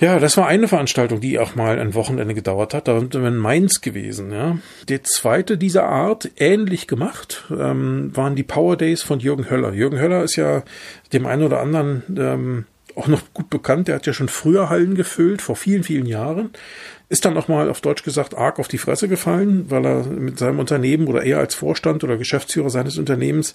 Ja, 0.00 0.20
das 0.20 0.36
war 0.36 0.46
eine 0.46 0.68
Veranstaltung, 0.68 1.20
die 1.20 1.38
auch 1.38 1.56
mal 1.56 1.78
ein 1.78 1.94
Wochenende 1.94 2.34
gedauert 2.34 2.72
hat. 2.72 2.86
Da 2.86 3.00
sind 3.00 3.14
wir 3.14 3.26
in 3.26 3.36
Mainz 3.36 3.80
gewesen. 3.80 4.30
Ja. 4.30 4.58
Die 4.88 5.02
zweite 5.02 5.58
dieser 5.58 5.84
Art, 5.84 6.30
ähnlich 6.36 6.86
gemacht, 6.86 7.44
ähm, 7.50 8.12
waren 8.14 8.36
die 8.36 8.44
Power 8.44 8.76
Days 8.76 9.02
von 9.02 9.18
Jürgen 9.18 9.50
Höller. 9.50 9.72
Jürgen 9.72 9.98
Höller 9.98 10.22
ist 10.22 10.36
ja 10.36 10.62
dem 11.12 11.26
einen 11.26 11.42
oder 11.42 11.60
anderen 11.60 12.02
ähm, 12.16 12.64
auch 12.98 13.08
noch 13.08 13.22
gut 13.32 13.48
bekannt. 13.48 13.88
Der 13.88 13.94
hat 13.94 14.06
ja 14.06 14.12
schon 14.12 14.28
früher 14.28 14.68
Hallen 14.68 14.94
gefüllt, 14.94 15.40
vor 15.40 15.56
vielen, 15.56 15.84
vielen 15.84 16.06
Jahren. 16.06 16.50
Ist 17.10 17.24
dann 17.24 17.38
auch 17.38 17.48
mal 17.48 17.70
auf 17.70 17.80
Deutsch 17.80 18.02
gesagt 18.02 18.36
arg 18.36 18.58
auf 18.58 18.68
die 18.68 18.76
Fresse 18.76 19.08
gefallen, 19.08 19.70
weil 19.70 19.86
er 19.86 20.04
mit 20.04 20.38
seinem 20.38 20.58
Unternehmen 20.58 21.06
oder 21.06 21.22
eher 21.22 21.38
als 21.38 21.54
Vorstand 21.54 22.04
oder 22.04 22.18
Geschäftsführer 22.18 22.68
seines 22.68 22.98
Unternehmens 22.98 23.54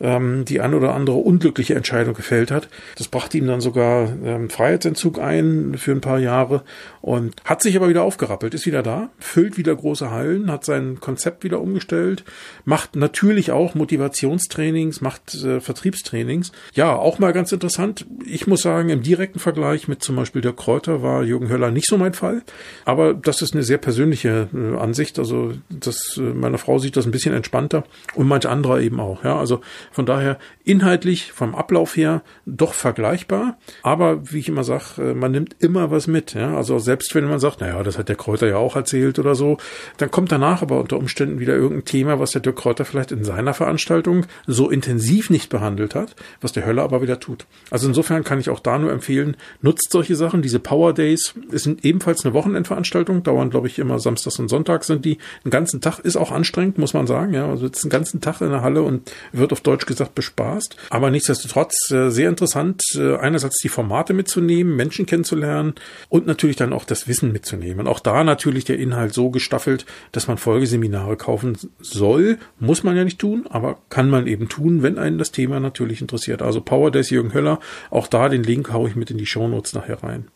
ähm, 0.00 0.44
die 0.44 0.60
ein 0.60 0.72
oder 0.72 0.94
andere 0.94 1.16
unglückliche 1.16 1.74
Entscheidung 1.74 2.14
gefällt 2.14 2.52
hat. 2.52 2.68
Das 2.96 3.08
brachte 3.08 3.38
ihm 3.38 3.48
dann 3.48 3.60
sogar 3.60 4.08
ähm, 4.24 4.50
Freiheitsentzug 4.50 5.18
ein 5.18 5.74
für 5.78 5.90
ein 5.90 6.00
paar 6.00 6.20
Jahre 6.20 6.62
und 7.00 7.34
hat 7.44 7.60
sich 7.60 7.74
aber 7.74 7.88
wieder 7.88 8.04
aufgerappelt, 8.04 8.54
ist 8.54 8.66
wieder 8.66 8.84
da, 8.84 9.10
füllt 9.18 9.56
wieder 9.58 9.74
große 9.74 10.12
Hallen, 10.12 10.48
hat 10.52 10.64
sein 10.64 11.00
Konzept 11.00 11.42
wieder 11.42 11.60
umgestellt, 11.60 12.22
macht 12.64 12.94
natürlich 12.94 13.50
auch 13.50 13.74
Motivationstrainings, 13.74 15.00
macht 15.00 15.34
äh, 15.42 15.60
Vertriebstrainings. 15.60 16.52
Ja, 16.74 16.94
auch 16.94 17.18
mal 17.18 17.32
ganz 17.32 17.50
interessant. 17.50 18.06
Ich 18.24 18.46
muss 18.46 18.62
sagen, 18.62 18.81
im 18.88 19.02
direkten 19.02 19.38
Vergleich 19.38 19.88
mit 19.88 20.02
zum 20.02 20.16
Beispiel 20.16 20.42
der 20.42 20.52
Kräuter 20.52 21.02
war 21.02 21.22
Jürgen 21.22 21.48
Höller 21.48 21.70
nicht 21.70 21.86
so 21.86 21.98
mein 21.98 22.14
Fall. 22.14 22.42
Aber 22.84 23.14
das 23.14 23.42
ist 23.42 23.54
eine 23.54 23.62
sehr 23.62 23.78
persönliche 23.78 24.48
äh, 24.54 24.76
Ansicht. 24.78 25.18
Also 25.18 25.52
das, 25.68 26.16
äh, 26.18 26.20
meine 26.20 26.58
Frau 26.58 26.78
sieht 26.78 26.96
das 26.96 27.06
ein 27.06 27.10
bisschen 27.10 27.34
entspannter 27.34 27.84
und 28.14 28.28
manch 28.28 28.46
anderer 28.46 28.80
eben 28.80 29.00
auch. 29.00 29.24
Ja, 29.24 29.38
also 29.38 29.60
von 29.90 30.06
daher 30.06 30.38
inhaltlich 30.64 31.32
vom 31.32 31.54
Ablauf 31.54 31.96
her 31.96 32.22
doch 32.46 32.74
vergleichbar. 32.74 33.58
Aber 33.82 34.30
wie 34.30 34.38
ich 34.38 34.48
immer 34.48 34.64
sage, 34.64 34.84
äh, 34.98 35.14
man 35.14 35.32
nimmt 35.32 35.56
immer 35.58 35.90
was 35.90 36.06
mit. 36.06 36.34
Ja, 36.34 36.56
also 36.56 36.78
selbst 36.78 37.14
wenn 37.14 37.24
man 37.24 37.40
sagt, 37.40 37.60
naja, 37.60 37.82
das 37.82 37.98
hat 37.98 38.08
der 38.08 38.16
Kräuter 38.16 38.46
ja 38.46 38.56
auch 38.56 38.76
erzählt 38.76 39.18
oder 39.18 39.34
so, 39.34 39.58
dann 39.96 40.10
kommt 40.10 40.32
danach 40.32 40.62
aber 40.62 40.80
unter 40.80 40.98
Umständen 40.98 41.40
wieder 41.40 41.54
irgendein 41.54 41.84
Thema, 41.84 42.20
was 42.20 42.32
der 42.32 42.40
Dirk 42.40 42.56
Kräuter 42.56 42.84
vielleicht 42.84 43.12
in 43.12 43.24
seiner 43.24 43.54
Veranstaltung 43.54 44.26
so 44.46 44.70
intensiv 44.70 45.30
nicht 45.30 45.50
behandelt 45.50 45.94
hat, 45.94 46.14
was 46.40 46.52
der 46.52 46.64
Höller 46.64 46.82
aber 46.82 47.02
wieder 47.02 47.18
tut. 47.18 47.46
Also 47.70 47.88
insofern 47.88 48.24
kann 48.24 48.38
ich 48.38 48.50
auch 48.50 48.60
da 48.60 48.78
nur 48.78 48.92
empfehlen, 48.92 49.36
nutzt 49.60 49.90
solche 49.90 50.16
Sachen. 50.16 50.42
Diese 50.42 50.60
Power 50.60 50.92
Days 50.92 51.34
sind 51.50 51.84
ebenfalls 51.84 52.24
eine 52.24 52.34
Wochenendveranstaltung 52.34 53.22
dauern, 53.22 53.50
glaube 53.50 53.66
ich, 53.66 53.78
immer 53.78 53.98
samstags 53.98 54.38
und 54.38 54.48
sonntags 54.48 54.86
sind 54.86 55.04
die. 55.04 55.18
Den 55.44 55.50
ganzen 55.50 55.80
Tag 55.80 55.98
ist 55.98 56.16
auch 56.16 56.30
anstrengend, 56.30 56.78
muss 56.78 56.94
man 56.94 57.06
sagen. 57.06 57.34
Ja, 57.34 57.48
also 57.48 57.66
jetzt 57.66 57.82
den 57.82 57.90
ganzen 57.90 58.20
Tag 58.20 58.40
in 58.40 58.50
der 58.50 58.62
Halle 58.62 58.82
und 58.82 59.12
wird 59.32 59.52
auf 59.52 59.60
Deutsch 59.60 59.86
gesagt 59.86 60.14
bespaßt. 60.52 60.76
Aber 60.90 61.10
nichtsdestotrotz 61.10 61.90
äh, 61.90 62.10
sehr 62.10 62.28
interessant, 62.28 62.82
äh, 62.94 63.16
einerseits 63.16 63.58
die 63.58 63.68
Formate 63.68 64.12
mitzunehmen, 64.12 64.76
Menschen 64.76 65.06
kennenzulernen 65.06 65.74
und 66.08 66.26
natürlich 66.26 66.56
dann 66.56 66.72
auch 66.72 66.84
das 66.84 67.08
Wissen 67.08 67.32
mitzunehmen. 67.32 67.86
auch 67.86 68.00
da 68.00 68.24
natürlich 68.24 68.64
der 68.64 68.78
Inhalt 68.78 69.14
so 69.14 69.30
gestaffelt, 69.30 69.86
dass 70.12 70.28
man 70.28 70.38
Folgeseminare 70.38 71.16
kaufen 71.16 71.56
soll. 71.80 72.38
Muss 72.58 72.82
man 72.82 72.96
ja 72.96 73.04
nicht 73.04 73.18
tun, 73.18 73.46
aber 73.48 73.78
kann 73.88 74.10
man 74.10 74.26
eben 74.26 74.48
tun, 74.48 74.82
wenn 74.82 74.98
einen 74.98 75.18
das 75.18 75.32
Thema 75.32 75.60
natürlich 75.60 76.00
interessiert. 76.00 76.42
Also 76.42 76.60
Power 76.60 76.90
Jürgen 76.92 77.34
Höller, 77.34 77.58
auch 77.90 78.06
da 78.06 78.28
den 78.28 78.42
Link 78.42 78.72
haue 78.72 78.88
ich 78.88 78.96
mit 78.96 79.10
in 79.10 79.18
die 79.18 79.26
Show 79.26 79.48
Notes 79.48 79.72
nachher 79.72 80.02
rein. 80.02 80.28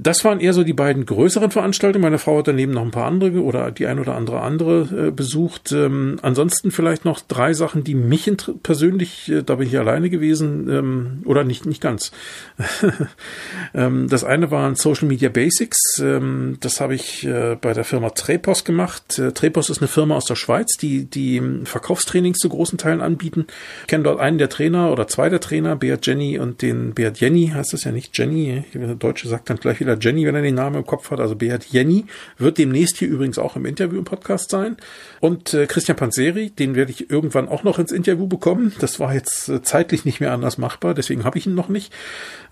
Das 0.00 0.24
waren 0.24 0.38
eher 0.38 0.52
so 0.52 0.62
die 0.62 0.72
beiden 0.72 1.06
größeren 1.06 1.50
Veranstaltungen. 1.50 2.02
Meine 2.02 2.18
Frau 2.18 2.38
hat 2.38 2.46
daneben 2.46 2.72
noch 2.72 2.82
ein 2.82 2.92
paar 2.92 3.06
andere 3.06 3.42
oder 3.42 3.72
die 3.72 3.86
ein 3.86 3.98
oder 3.98 4.14
andere 4.14 4.42
andere 4.42 5.08
äh, 5.08 5.10
besucht. 5.10 5.72
Ähm, 5.72 6.20
ansonsten 6.22 6.70
vielleicht 6.70 7.04
noch 7.04 7.20
drei 7.20 7.52
Sachen, 7.52 7.82
die 7.82 7.96
mich 7.96 8.30
persönlich, 8.62 9.28
äh, 9.28 9.42
da 9.42 9.56
bin 9.56 9.66
ich 9.66 9.76
alleine 9.76 10.08
gewesen, 10.08 10.68
ähm, 10.70 11.22
oder 11.24 11.42
nicht, 11.42 11.66
nicht 11.66 11.80
ganz. 11.80 12.12
ähm, 13.74 14.08
das 14.08 14.22
eine 14.22 14.52
waren 14.52 14.76
Social 14.76 15.08
Media 15.08 15.30
Basics. 15.30 15.98
Ähm, 16.00 16.58
das 16.60 16.80
habe 16.80 16.94
ich 16.94 17.26
äh, 17.26 17.56
bei 17.60 17.72
der 17.72 17.84
Firma 17.84 18.10
Trepos 18.10 18.64
gemacht. 18.64 19.18
Äh, 19.18 19.32
Trepos 19.32 19.68
ist 19.68 19.78
eine 19.78 19.88
Firma 19.88 20.14
aus 20.14 20.26
der 20.26 20.36
Schweiz, 20.36 20.76
die, 20.80 21.06
die 21.06 21.42
Verkaufstrainings 21.64 22.38
zu 22.38 22.48
großen 22.48 22.78
Teilen 22.78 23.00
anbieten. 23.00 23.46
Ich 23.80 23.88
kenne 23.88 24.04
dort 24.04 24.20
einen 24.20 24.38
der 24.38 24.48
Trainer 24.48 24.92
oder 24.92 25.08
zwei 25.08 25.28
der 25.28 25.40
Trainer, 25.40 25.74
Beat 25.74 26.06
Jenny 26.06 26.38
und 26.38 26.62
den 26.62 26.94
Beat 26.94 27.18
Jenny 27.18 27.48
heißt 27.48 27.74
es 27.74 27.82
ja 27.82 27.90
nicht 27.90 28.16
Jenny. 28.16 28.64
Der 28.74 28.94
Deutsche 28.94 29.26
sagt 29.26 29.50
dann 29.50 29.56
gleich 29.56 29.80
wieder 29.80 29.87
wieder 29.88 29.98
Jenny, 30.00 30.26
wenn 30.26 30.34
er 30.34 30.42
den 30.42 30.54
Namen 30.54 30.76
im 30.76 30.86
Kopf 30.86 31.10
hat. 31.10 31.20
Also 31.20 31.34
Beat 31.34 31.64
Jenny 31.70 32.04
wird 32.36 32.58
demnächst 32.58 32.98
hier 32.98 33.08
übrigens 33.08 33.38
auch 33.38 33.56
im 33.56 33.64
Interview 33.66 33.98
im 33.98 34.04
Podcast 34.04 34.50
sein. 34.50 34.76
Und 35.20 35.54
äh, 35.54 35.66
Christian 35.66 35.96
Panzeri, 35.96 36.50
den 36.50 36.74
werde 36.74 36.92
ich 36.92 37.10
irgendwann 37.10 37.48
auch 37.48 37.64
noch 37.64 37.78
ins 37.78 37.92
Interview 37.92 38.26
bekommen. 38.26 38.72
Das 38.80 39.00
war 39.00 39.14
jetzt 39.14 39.48
äh, 39.48 39.62
zeitlich 39.62 40.04
nicht 40.04 40.20
mehr 40.20 40.32
anders 40.32 40.58
machbar, 40.58 40.94
deswegen 40.94 41.24
habe 41.24 41.38
ich 41.38 41.46
ihn 41.46 41.54
noch 41.54 41.68
nicht. 41.68 41.92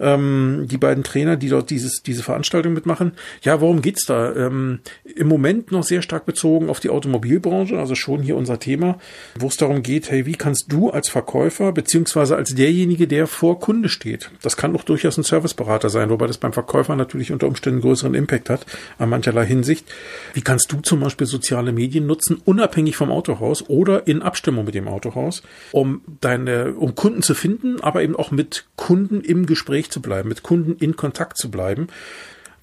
Ähm, 0.00 0.66
die 0.70 0.78
beiden 0.78 1.04
Trainer, 1.04 1.36
die 1.36 1.48
dort 1.48 1.70
dieses, 1.70 2.02
diese 2.02 2.22
Veranstaltung 2.22 2.72
mitmachen. 2.72 3.12
Ja, 3.42 3.60
worum 3.60 3.82
geht's 3.82 4.06
da? 4.06 4.34
Ähm, 4.34 4.80
Im 5.04 5.28
Moment 5.28 5.72
noch 5.72 5.84
sehr 5.84 6.02
stark 6.02 6.26
bezogen 6.26 6.68
auf 6.68 6.80
die 6.80 6.90
Automobilbranche, 6.90 7.78
also 7.78 7.94
schon 7.94 8.22
hier 8.22 8.36
unser 8.36 8.58
Thema, 8.58 8.98
wo 9.38 9.48
es 9.48 9.56
darum 9.56 9.82
geht, 9.82 10.10
hey, 10.10 10.26
wie 10.26 10.32
kannst 10.32 10.72
du 10.72 10.90
als 10.90 11.08
Verkäufer 11.08 11.72
beziehungsweise 11.72 12.36
als 12.36 12.54
derjenige, 12.54 13.06
der 13.06 13.26
vor 13.26 13.60
Kunde 13.60 13.88
steht, 13.88 14.30
das 14.42 14.56
kann 14.56 14.74
auch 14.74 14.84
durchaus 14.84 15.16
ein 15.18 15.24
Serviceberater 15.24 15.90
sein, 15.90 16.10
wobei 16.10 16.26
das 16.26 16.38
beim 16.38 16.52
Verkäufer 16.52 16.96
natürlich 16.96 17.15
unter 17.32 17.46
Umständen 17.46 17.80
größeren 17.80 18.14
Impact 18.14 18.50
hat, 18.50 18.66
an 18.98 19.08
mancherlei 19.08 19.46
Hinsicht. 19.46 19.86
Wie 20.34 20.42
kannst 20.42 20.70
du 20.72 20.80
zum 20.80 21.00
Beispiel 21.00 21.26
soziale 21.26 21.72
Medien 21.72 22.06
nutzen, 22.06 22.40
unabhängig 22.44 22.96
vom 22.96 23.10
Autohaus 23.10 23.68
oder 23.68 24.06
in 24.06 24.22
Abstimmung 24.22 24.64
mit 24.64 24.74
dem 24.74 24.88
Autohaus, 24.88 25.42
um 25.72 26.02
deine, 26.20 26.74
um 26.74 26.94
Kunden 26.94 27.22
zu 27.22 27.34
finden, 27.34 27.80
aber 27.80 28.02
eben 28.02 28.16
auch 28.16 28.30
mit 28.30 28.66
Kunden 28.76 29.20
im 29.20 29.46
Gespräch 29.46 29.90
zu 29.90 30.00
bleiben, 30.00 30.28
mit 30.28 30.42
Kunden 30.42 30.76
in 30.78 30.96
Kontakt 30.96 31.38
zu 31.38 31.50
bleiben. 31.50 31.88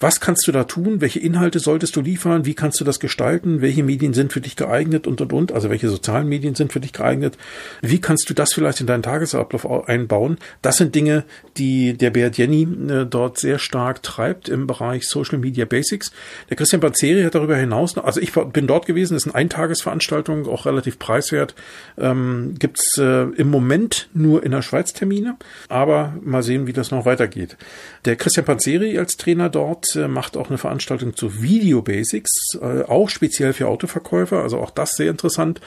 Was 0.04 0.20
kannst 0.20 0.46
du 0.50 0.52
da 0.52 0.66
tun? 0.66 1.00
Welche 1.00 1.22
Inhalte 1.22 1.60
solltest 1.60 1.96
du 1.96 2.02
liefern? 2.02 2.46
Wie 2.46 2.56
kannst 2.56 2.78
du 2.78 2.84
das 2.84 3.00
gestalten? 3.00 3.62
Welche 3.62 3.84
Medien 3.84 4.14
sind 4.14 4.34
für 4.34 4.42
dich 4.42 4.58
geeignet 4.58 5.08
und 5.08 5.22
und 5.22 5.32
und? 5.32 5.54
Also 5.54 5.70
welche 5.70 5.88
sozialen 5.88 6.28
Medien 6.28 6.56
sind 6.56 6.74
für 6.74 6.82
dich 6.82 6.92
geeignet? 6.92 7.38
Wie 7.82 8.02
kannst 8.02 8.30
du 8.30 8.34
das 8.34 8.52
vielleicht 8.52 8.82
in 8.82 8.88
deinen 8.88 9.02
Tagesablauf 9.02 9.66
einbauen? 9.88 10.40
Das 10.62 10.76
sind 10.76 10.94
Dinge, 10.94 11.24
die 11.56 11.94
der 11.94 12.10
Beat 12.10 12.38
Jenny 12.38 12.64
äh, 12.64 13.06
dort 13.06 13.40
sehr 13.40 13.60
stark 13.60 14.04
treibt 14.04 14.50
im 14.50 14.68
Bereich 14.68 15.08
Social 15.08 15.38
Media 15.38 15.64
Basics. 15.64 16.12
Der 16.50 16.58
Christian 16.58 16.82
Panzeri 16.82 17.24
hat 17.24 17.36
darüber 17.36 17.56
hinaus, 17.56 17.96
noch, 17.96 18.04
also 18.04 18.20
ich 18.20 18.34
bin 18.34 18.68
dort 18.68 18.86
gewesen, 18.86 19.16
ist 19.16 19.26
eine 19.28 19.36
Eintagesveranstaltung, 19.36 20.50
auch 20.50 20.66
relativ 20.66 21.00
preiswert. 21.00 21.56
Ähm, 21.98 22.56
gibt's 22.60 22.98
äh, 22.98 23.30
im 23.38 23.50
Moment 23.50 24.10
nur 24.14 24.44
in 24.44 24.52
der 24.52 24.64
Schweiz 24.64 24.92
Termine, 24.92 25.38
aber 25.70 26.14
mal 26.22 26.44
sehen, 26.44 26.68
wie 26.68 26.74
das 26.74 26.92
noch 26.92 27.06
weitergeht. 27.06 27.56
Der 28.04 28.18
Christian 28.18 28.46
Panzeri 28.46 28.98
als 28.98 29.16
Trainer 29.16 29.48
dort 29.48 29.93
äh, 29.96 30.08
macht 30.08 30.38
auch 30.38 30.50
eine 30.50 30.58
Veranstaltung 30.58 31.16
zu 31.16 31.42
Video 31.42 31.82
Basics, 31.82 32.32
äh, 32.62 32.84
auch 32.84 33.10
speziell 33.10 33.54
für 33.54 33.68
Autoverkäufer, 33.68 34.42
also 34.42 34.60
auch 34.60 34.72
das 34.72 34.92
sehr 34.92 35.10
interessant. 35.10 35.62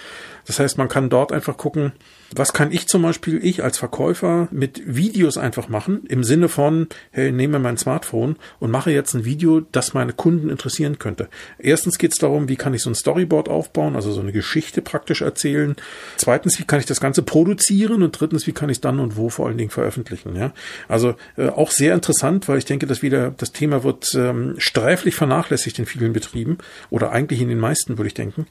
Das 0.47 0.59
heißt, 0.59 0.79
man 0.79 0.89
kann 0.89 1.11
dort 1.11 1.33
einfach 1.33 1.57
gucken, 1.57 1.93
was 2.35 2.53
kann 2.53 2.73
ich 2.73 2.89
zum 2.89 3.03
Beispiel, 3.03 3.45
ich 3.45 3.63
als 3.63 3.79
Verkäufer, 3.79 4.49
mit 4.51 4.83
Videos 4.85 5.39
einfach 5.39 5.69
machen, 5.69 6.05
im 6.09 6.25
Sinne 6.25 6.49
von, 6.49 6.89
hey, 7.11 7.31
nehme 7.31 7.59
mein 7.59 7.77
Smartphone 7.77 8.37
und 8.59 8.71
mache 8.71 8.91
jetzt 8.91 9.15
ein 9.15 9.25
Video, 9.25 9.61
das 9.61 9.95
meine 9.95 10.13
Kunden 10.13 10.51
interessieren 10.51 10.99
könnte. 10.99 11.29
Erstens 11.59 11.99
geht 11.99 12.13
es 12.13 12.19
darum, 12.19 12.49
wie 12.49 12.57
kann 12.57 12.75
ich 12.75 12.83
so 12.83 12.91
ein 12.91 12.95
Storyboard 12.95 13.49
aufbauen, 13.49 13.95
also 13.95 14.13
so 14.13 14.21
eine 14.21 14.33
Geschichte 14.33 14.83
praktisch 14.83 15.23
erzählen. 15.23 15.77
Zweitens, 16.17 16.59
wie 16.59 16.65
kann 16.65 16.81
ich 16.81 16.87
das 16.87 17.01
Ganze 17.01 17.23
produzieren 17.23 18.03
und 18.03 18.19
drittens, 18.19 18.47
wie 18.47 18.53
kann 18.53 18.71
ich 18.71 18.79
es 18.79 18.81
dann 18.81 18.99
und 18.99 19.17
wo 19.17 19.29
vor 19.29 19.47
allen 19.47 19.59
Dingen 19.59 19.71
veröffentlichen. 19.71 20.35
Ja? 20.37 20.53
Also 20.89 21.15
äh, 21.37 21.49
auch 21.49 21.71
sehr 21.71 21.95
interessant, 21.95 22.49
weil 22.49 22.59
ich 22.59 22.65
denke, 22.65 22.87
dass 22.87 23.03
wieder 23.03 23.31
das 23.31 23.53
Thema 23.53 23.85
wird 23.85 24.15
ähm, 24.15 24.55
sträflich 24.59 25.15
vernachlässigt 25.15 25.79
in 25.79 25.87
vielen 25.87 26.13
Betrieben 26.13 26.59
oder 26.91 27.13
eigentlich 27.13 27.41
in 27.41 27.49
den 27.49 27.61
meisten, 27.61 27.99
würde 27.99 28.09
ich 28.09 28.15
denken. 28.15 28.47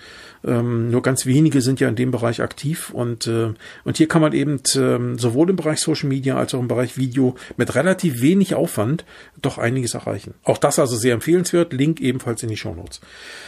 Ähm, 0.45 0.91
nur 0.91 1.01
ganz 1.01 1.25
wenige 1.25 1.61
sind 1.61 1.79
ja 1.79 1.89
in 1.89 1.95
dem 1.95 2.11
Bereich 2.11 2.41
aktiv 2.41 2.89
und 2.91 3.27
äh, 3.27 3.53
und 3.83 3.97
hier 3.97 4.07
kann 4.07 4.21
man 4.21 4.33
eben 4.33 4.61
ähm, 4.75 5.17
sowohl 5.17 5.49
im 5.49 5.55
Bereich 5.55 5.79
Social 5.79 6.09
Media 6.09 6.37
als 6.37 6.53
auch 6.53 6.59
im 6.59 6.67
Bereich 6.67 6.97
Video 6.97 7.35
mit 7.57 7.75
relativ 7.75 8.21
wenig 8.21 8.55
Aufwand 8.55 9.05
doch 9.41 9.57
einiges 9.57 9.93
erreichen. 9.93 10.33
Auch 10.43 10.57
das 10.57 10.79
also 10.79 10.95
sehr 10.95 11.13
empfehlenswert. 11.13 11.73
Link 11.73 12.01
ebenfalls 12.01 12.43
in 12.43 12.49
die 12.49 12.57
Show 12.57 12.73
Notes. 12.73 13.01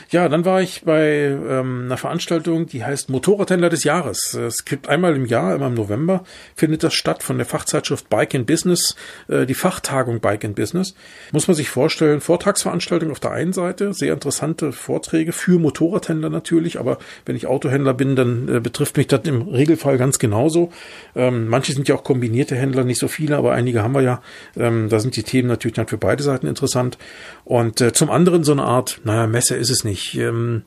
Ja, 0.09 0.29
dann 0.29 0.45
war 0.45 0.61
ich 0.61 0.83
bei 0.83 1.25
ähm, 1.27 1.83
einer 1.85 1.97
Veranstaltung, 1.97 2.67
die 2.67 2.83
heißt 2.83 3.09
Motorradhändler 3.09 3.69
des 3.69 3.83
Jahres. 3.83 4.33
Es 4.33 4.65
gibt 4.65 4.87
einmal 4.87 5.15
im 5.15 5.25
Jahr, 5.25 5.55
immer 5.55 5.67
im 5.67 5.73
November, 5.73 6.23
findet 6.55 6.83
das 6.83 6.93
statt 6.93 7.23
von 7.23 7.37
der 7.37 7.45
Fachzeitschrift 7.45 8.09
Bike 8.09 8.33
in 8.33 8.45
Business, 8.45 8.95
äh, 9.27 9.45
die 9.45 9.53
Fachtagung 9.53 10.19
Bike 10.19 10.43
in 10.43 10.53
Business. 10.53 10.95
Muss 11.31 11.47
man 11.47 11.55
sich 11.55 11.69
vorstellen, 11.69 12.21
Vortragsveranstaltung 12.21 13.11
auf 13.11 13.19
der 13.19 13.31
einen 13.31 13.53
Seite, 13.53 13.93
sehr 13.93 14.13
interessante 14.13 14.71
Vorträge 14.71 15.33
für 15.33 15.59
Motorradhändler 15.59 16.29
natürlich, 16.29 16.79
aber 16.79 16.99
wenn 17.25 17.35
ich 17.35 17.47
Autohändler 17.47 17.93
bin, 17.93 18.15
dann 18.15 18.47
äh, 18.47 18.59
betrifft 18.59 18.97
mich 18.97 19.07
das 19.07 19.21
im 19.25 19.41
Regelfall 19.41 19.97
ganz 19.97 20.06
genauso. 20.19 20.71
Ähm, 21.15 21.47
manche 21.47 21.73
sind 21.73 21.87
ja 21.87 21.95
auch 21.95 22.03
kombinierte 22.03 22.55
Händler, 22.55 22.83
nicht 22.83 22.99
so 22.99 23.07
viele, 23.07 23.37
aber 23.37 23.53
einige 23.53 23.83
haben 23.83 23.93
wir 23.93 24.01
ja. 24.01 24.21
Ähm, 24.55 24.89
da 24.89 24.99
sind 24.99 25.15
die 25.15 25.23
Themen 25.23 25.47
natürlich 25.47 25.75
dann 25.75 25.87
für 25.87 25.97
beide 25.97 26.23
Seiten 26.23 26.47
interessant. 26.47 26.97
Und 27.43 27.81
äh, 27.81 27.93
zum 27.93 28.09
anderen 28.09 28.43
so 28.43 28.53
eine 28.53 28.63
Art, 28.63 29.01
naja, 29.03 29.27
Messe 29.27 29.55
ist 29.55 29.69
es 29.69 29.83
nicht. 29.83 30.15
Ähm, 30.15 30.63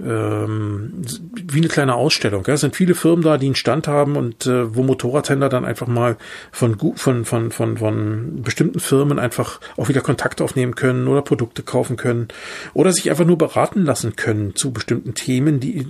ähm, 0.00 1.02
wie 1.44 1.58
eine 1.58 1.68
kleine 1.68 1.94
Ausstellung. 1.94 2.44
Ja. 2.46 2.54
Es 2.54 2.62
sind 2.62 2.74
viele 2.74 2.94
Firmen 2.96 3.22
da, 3.22 3.38
die 3.38 3.46
einen 3.46 3.54
Stand 3.54 3.86
haben 3.86 4.16
und 4.16 4.44
äh, 4.46 4.74
wo 4.74 4.82
Motorradhändler 4.82 5.48
dann 5.48 5.64
einfach 5.64 5.86
mal 5.86 6.16
von, 6.50 6.76
von, 6.96 7.24
von, 7.24 7.52
von, 7.52 7.76
von 7.76 8.42
bestimmten 8.42 8.80
Firmen 8.80 9.20
einfach 9.20 9.60
auch 9.76 9.88
wieder 9.88 10.00
Kontakt 10.00 10.40
aufnehmen 10.40 10.74
können 10.74 11.06
oder 11.06 11.22
Produkte 11.22 11.62
kaufen 11.62 11.96
können 11.96 12.28
oder 12.72 12.92
sich 12.92 13.08
einfach 13.08 13.24
nur 13.24 13.38
beraten 13.38 13.84
lassen 13.84 14.16
können 14.16 14.56
zu 14.56 14.72
bestimmten 14.72 15.14
Themen, 15.14 15.60
die, 15.60 15.86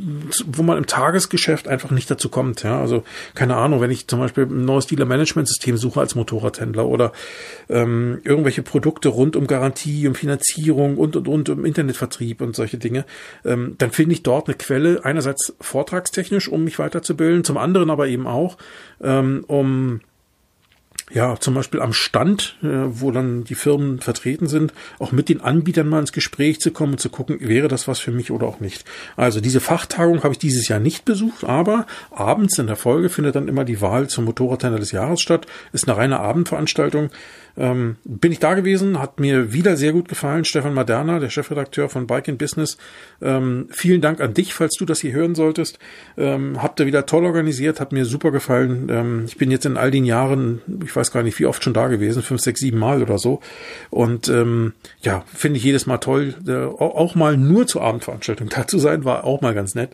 wo 0.46 0.62
man 0.62 0.76
im 0.76 0.87
Tagesgeschäft 0.87 1.66
einfach 1.66 1.90
nicht 1.90 2.11
dazu 2.11 2.28
kommt. 2.28 2.62
Ja. 2.62 2.78
Also 2.80 3.04
keine 3.34 3.56
Ahnung, 3.56 3.80
wenn 3.80 3.90
ich 3.90 4.06
zum 4.06 4.18
Beispiel 4.18 4.44
ein 4.44 4.66
neues 4.66 4.87
Dealer-Management-System 4.87 5.78
suche 5.78 6.00
als 6.00 6.14
Motorradhändler 6.14 6.87
oder 6.87 7.12
ähm, 7.70 8.20
irgendwelche 8.25 8.62
Produkte 8.62 9.08
rund 9.08 9.34
um 9.34 9.46
Garantie, 9.46 10.06
um 10.06 10.14
Finanzierung 10.14 10.99
und 10.99 11.16
und 11.16 11.26
und 11.26 11.49
um 11.49 11.64
Internetvertrieb 11.64 12.42
und 12.42 12.54
solche 12.54 12.76
Dinge, 12.76 13.06
ähm, 13.46 13.76
dann 13.78 13.93
finde 13.94 14.14
ich 14.14 14.22
dort 14.22 14.48
eine 14.48 14.56
Quelle, 14.56 15.04
einerseits 15.04 15.54
vortragstechnisch, 15.60 16.48
um 16.48 16.64
mich 16.64 16.78
weiterzubilden, 16.78 17.44
zum 17.44 17.56
anderen 17.56 17.90
aber 17.90 18.08
eben 18.08 18.26
auch, 18.26 18.56
ähm, 19.00 19.44
um 19.46 20.00
ja, 21.12 21.38
zum 21.38 21.54
Beispiel 21.54 21.80
am 21.82 21.92
Stand, 21.92 22.56
äh, 22.62 22.66
wo 22.66 23.10
dann 23.10 23.44
die 23.44 23.54
Firmen 23.54 24.00
vertreten 24.00 24.46
sind, 24.46 24.72
auch 24.98 25.12
mit 25.12 25.28
den 25.28 25.42
Anbietern 25.42 25.88
mal 25.88 26.00
ins 26.00 26.12
Gespräch 26.12 26.60
zu 26.60 26.70
kommen 26.70 26.92
und 26.92 26.98
zu 26.98 27.10
gucken, 27.10 27.38
wäre 27.40 27.68
das 27.68 27.86
was 27.86 28.00
für 28.00 28.10
mich 28.10 28.30
oder 28.30 28.46
auch 28.46 28.60
nicht. 28.60 28.84
Also 29.16 29.40
diese 29.40 29.60
Fachtagung 29.60 30.22
habe 30.22 30.32
ich 30.32 30.38
dieses 30.38 30.66
Jahr 30.66 30.80
nicht 30.80 31.04
besucht, 31.04 31.44
aber 31.44 31.86
abends 32.10 32.58
in 32.58 32.66
der 32.66 32.76
Folge 32.76 33.10
findet 33.10 33.36
dann 33.36 33.48
immer 33.48 33.64
die 33.64 33.82
Wahl 33.82 34.08
zum 34.08 34.24
Motorradhändler 34.24 34.80
des 34.80 34.92
Jahres 34.92 35.20
statt. 35.20 35.46
Ist 35.72 35.88
eine 35.88 35.96
reine 35.96 36.20
Abendveranstaltung. 36.20 37.10
Ähm, 37.56 37.96
bin 38.04 38.32
ich 38.32 38.40
da 38.40 38.54
gewesen, 38.54 39.00
hat 39.00 39.20
mir 39.20 39.52
wieder 39.52 39.76
sehr 39.76 39.92
gut 39.92 40.08
gefallen. 40.08 40.44
Stefan 40.44 40.75
Maderna, 40.75 41.20
der 41.20 41.30
Chefredakteur 41.30 41.88
von 41.88 42.06
Bike 42.06 42.28
in 42.28 42.38
Business. 42.38 42.76
Ähm, 43.23 43.68
vielen 43.70 44.00
Dank 44.00 44.20
an 44.20 44.34
dich, 44.34 44.54
falls 44.54 44.75
du 44.76 44.84
das 44.84 45.00
hier 45.00 45.12
hören 45.12 45.34
solltest. 45.34 45.78
Ähm, 46.16 46.62
habt 46.62 46.80
ihr 46.80 46.87
wieder 46.87 47.06
toll 47.06 47.25
organisiert, 47.25 47.80
hat 47.80 47.92
mir 47.92 48.04
super 48.04 48.30
gefallen. 48.30 48.88
Ähm, 48.90 49.25
ich 49.26 49.38
bin 49.38 49.50
jetzt 49.50 49.66
in 49.66 49.76
all 49.76 49.90
den 49.90 50.04
Jahren, 50.04 50.61
ich 50.84 50.94
weiß 50.94 51.12
gar 51.12 51.23
nicht, 51.23 51.38
wie 51.38 51.46
oft 51.46 51.62
schon 51.62 51.75
da 51.75 51.88
gewesen, 51.88 52.23
fünf, 52.23 52.40
sechs, 52.40 52.61
sieben 52.61 52.78
Mal 52.78 53.02
oder 53.02 53.18
so. 53.18 53.40
Und 53.90 54.28
ähm, 54.28 54.73
ja, 55.02 55.25
finde 55.32 55.58
ich 55.58 55.64
jedes 55.64 55.87
Mal 55.87 55.99
toll. 55.99 56.34
Äh, 56.46 56.64
auch 56.64 57.14
mal 57.14 57.37
nur 57.37 57.66
zur 57.66 57.82
Abendveranstaltung 57.82 58.49
da 58.49 58.66
zu 58.66 58.78
sein, 58.78 59.04
war 59.04 59.25
auch 59.25 59.40
mal 59.40 59.54
ganz 59.54 59.75
nett. 59.75 59.90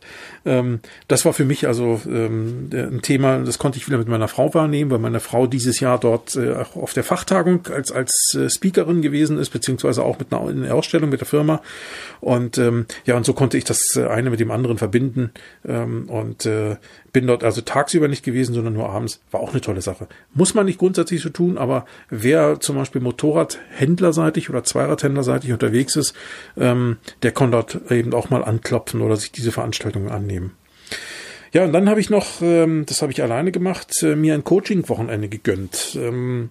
Ähm, 0.46 0.80
das 1.08 1.24
war 1.24 1.32
für 1.32 1.44
mich 1.44 1.66
also 1.66 2.00
ähm, 2.06 2.70
ein 2.72 3.02
Thema, 3.02 3.38
das 3.38 3.58
konnte 3.58 3.78
ich 3.78 3.86
wieder 3.86 3.98
mit 3.98 4.08
meiner 4.08 4.28
Frau 4.28 4.54
wahrnehmen, 4.54 4.90
weil 4.90 4.98
meine 4.98 5.20
Frau 5.20 5.46
dieses 5.46 5.80
Jahr 5.80 5.98
dort 5.98 6.36
äh, 6.36 6.54
auf 6.74 6.92
der 6.94 7.04
Fachtagung 7.04 7.49
Tagung 7.50 7.74
als, 7.74 7.92
als 7.92 8.34
äh, 8.34 8.48
Speakerin 8.48 9.02
gewesen 9.02 9.38
ist, 9.38 9.50
beziehungsweise 9.50 10.02
auch 10.02 10.18
mit 10.18 10.32
einer, 10.32 10.74
Ausstellung 10.74 11.10
mit 11.10 11.20
der 11.20 11.26
Firma. 11.26 11.60
Und 12.20 12.58
ähm, 12.58 12.86
ja, 13.04 13.16
und 13.16 13.24
so 13.24 13.32
konnte 13.32 13.56
ich 13.58 13.64
das 13.64 13.80
äh, 13.96 14.06
eine 14.06 14.30
mit 14.30 14.40
dem 14.40 14.50
anderen 14.50 14.78
verbinden. 14.78 15.32
Ähm, 15.66 16.08
und 16.08 16.46
äh, 16.46 16.76
bin 17.12 17.26
dort 17.26 17.44
also 17.44 17.60
tagsüber 17.60 18.08
nicht 18.08 18.24
gewesen, 18.24 18.54
sondern 18.54 18.74
nur 18.74 18.88
abends. 18.90 19.20
War 19.30 19.40
auch 19.40 19.50
eine 19.50 19.60
tolle 19.60 19.82
Sache. 19.82 20.06
Muss 20.34 20.54
man 20.54 20.66
nicht 20.66 20.78
grundsätzlich 20.78 21.20
so 21.20 21.30
tun, 21.30 21.58
aber 21.58 21.86
wer 22.08 22.60
zum 22.60 22.76
Beispiel 22.76 23.00
Motorradhändlerseitig 23.00 24.50
oder 24.50 24.64
Zweiradhändlerseitig 24.64 25.52
unterwegs 25.52 25.96
ist, 25.96 26.14
ähm, 26.56 26.98
der 27.22 27.32
kann 27.32 27.50
dort 27.50 27.90
eben 27.90 28.14
auch 28.14 28.30
mal 28.30 28.44
anklopfen 28.44 29.00
oder 29.00 29.16
sich 29.16 29.32
diese 29.32 29.52
Veranstaltungen 29.52 30.10
annehmen. 30.10 30.52
Ja, 31.52 31.64
und 31.64 31.72
dann 31.72 31.88
habe 31.88 32.00
ich 32.00 32.10
noch, 32.10 32.42
ähm, 32.42 32.84
das 32.86 33.02
habe 33.02 33.10
ich 33.10 33.22
alleine 33.22 33.50
gemacht, 33.50 33.90
äh, 34.02 34.14
mir 34.14 34.34
ein 34.34 34.44
Coaching-Wochenende 34.44 35.28
gegönnt. 35.28 35.96
Ähm, 35.96 36.50